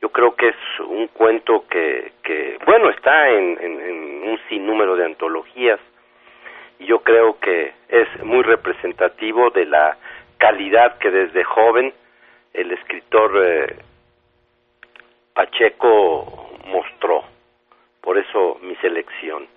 Yo 0.00 0.10
creo 0.10 0.36
que 0.36 0.48
es 0.48 0.80
un 0.86 1.08
cuento 1.08 1.64
que, 1.68 2.12
que 2.22 2.58
bueno, 2.66 2.90
está 2.90 3.30
en, 3.30 3.58
un 4.26 4.38
sinnúmero 4.48 4.96
de 4.96 5.06
antologías 5.06 5.80
y 6.78 6.86
yo 6.86 7.00
creo 7.00 7.38
que 7.40 7.72
es 7.88 8.08
muy 8.24 8.42
representativo 8.42 9.50
de 9.50 9.66
la 9.66 9.96
calidad 10.38 10.98
que 10.98 11.10
desde 11.10 11.44
joven 11.44 11.92
el 12.52 12.72
escritor 12.72 13.32
eh, 13.44 13.76
Pacheco 15.32 16.50
mostró. 16.66 17.24
Por 18.00 18.18
eso 18.18 18.58
mi 18.62 18.74
selección. 18.76 19.55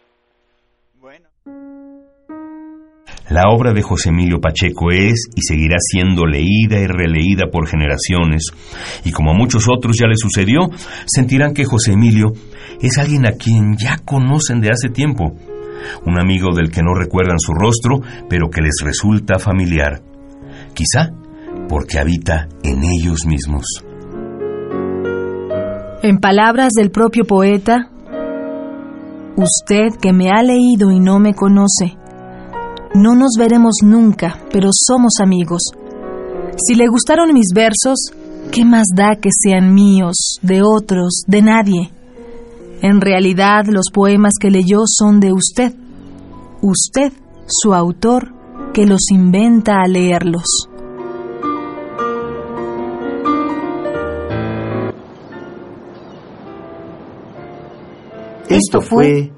La 3.29 3.43
obra 3.49 3.73
de 3.73 3.81
José 3.81 4.09
Emilio 4.09 4.39
Pacheco 4.41 4.91
es 4.91 5.29
y 5.35 5.41
seguirá 5.41 5.77
siendo 5.79 6.25
leída 6.25 6.79
y 6.79 6.87
releída 6.87 7.45
por 7.51 7.67
generaciones, 7.67 8.47
y 9.05 9.11
como 9.11 9.31
a 9.31 9.33
muchos 9.33 9.67
otros 9.69 9.97
ya 9.97 10.07
le 10.07 10.15
sucedió, 10.15 10.61
sentirán 11.05 11.53
que 11.53 11.63
José 11.63 11.93
Emilio 11.93 12.33
es 12.81 12.97
alguien 12.97 13.27
a 13.27 13.33
quien 13.33 13.77
ya 13.77 13.97
conocen 14.03 14.61
de 14.61 14.69
hace 14.69 14.89
tiempo, 14.89 15.35
un 16.05 16.19
amigo 16.19 16.55
del 16.55 16.71
que 16.71 16.81
no 16.81 16.93
recuerdan 16.93 17.39
su 17.39 17.53
rostro, 17.53 17.99
pero 18.27 18.49
que 18.49 18.61
les 18.61 18.81
resulta 18.83 19.39
familiar, 19.39 20.01
quizá 20.73 21.11
porque 21.69 21.99
habita 21.99 22.49
en 22.63 22.83
ellos 22.83 23.25
mismos. 23.25 23.63
En 26.01 26.17
palabras 26.17 26.73
del 26.73 26.91
propio 26.91 27.25
poeta, 27.25 27.91
usted 29.39 29.97
que 29.99 30.13
me 30.13 30.29
ha 30.29 30.43
leído 30.43 30.91
y 30.91 30.99
no 30.99 31.19
me 31.19 31.33
conoce, 31.33 31.97
no 32.93 33.15
nos 33.15 33.31
veremos 33.37 33.77
nunca, 33.83 34.39
pero 34.51 34.69
somos 34.73 35.13
amigos. 35.21 35.61
Si 36.57 36.75
le 36.75 36.87
gustaron 36.87 37.33
mis 37.33 37.49
versos, 37.53 37.99
¿qué 38.51 38.65
más 38.65 38.87
da 38.95 39.15
que 39.15 39.29
sean 39.31 39.73
míos, 39.73 40.39
de 40.41 40.61
otros, 40.61 41.21
de 41.27 41.41
nadie? 41.41 41.91
En 42.81 42.99
realidad 43.01 43.65
los 43.67 43.85
poemas 43.93 44.33
que 44.39 44.49
leyó 44.49 44.83
son 44.85 45.19
de 45.19 45.33
usted. 45.33 45.73
Usted, 46.61 47.13
su 47.47 47.73
autor, 47.73 48.33
que 48.73 48.85
los 48.85 49.11
inventa 49.11 49.81
a 49.81 49.87
leerlos. 49.87 50.68
Esto 58.49 58.81
fue 58.81 59.31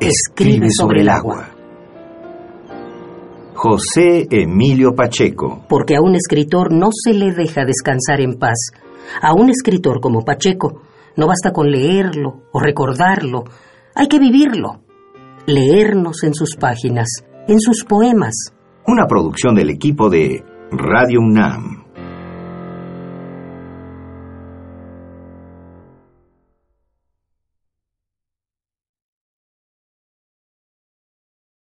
Escribe 0.00 0.66
sobre 0.76 1.02
el 1.02 1.08
agua. 1.08 1.50
José 3.54 4.26
Emilio 4.28 4.92
Pacheco. 4.92 5.64
Porque 5.68 5.94
a 5.94 6.00
un 6.00 6.16
escritor 6.16 6.72
no 6.72 6.88
se 6.90 7.14
le 7.14 7.32
deja 7.32 7.64
descansar 7.64 8.20
en 8.20 8.34
paz. 8.40 8.72
A 9.22 9.34
un 9.34 9.50
escritor 9.50 10.00
como 10.00 10.22
Pacheco 10.22 10.82
no 11.16 11.28
basta 11.28 11.52
con 11.52 11.70
leerlo 11.70 12.42
o 12.52 12.58
recordarlo, 12.58 13.44
hay 13.94 14.08
que 14.08 14.18
vivirlo. 14.18 14.80
Leernos 15.46 16.24
en 16.24 16.34
sus 16.34 16.56
páginas, 16.56 17.06
en 17.46 17.60
sus 17.60 17.84
poemas. 17.84 18.52
Una 18.84 19.06
producción 19.06 19.54
del 19.54 19.70
equipo 19.70 20.10
de 20.10 20.44
Radio 20.72 21.20
UNAM. 21.20 21.85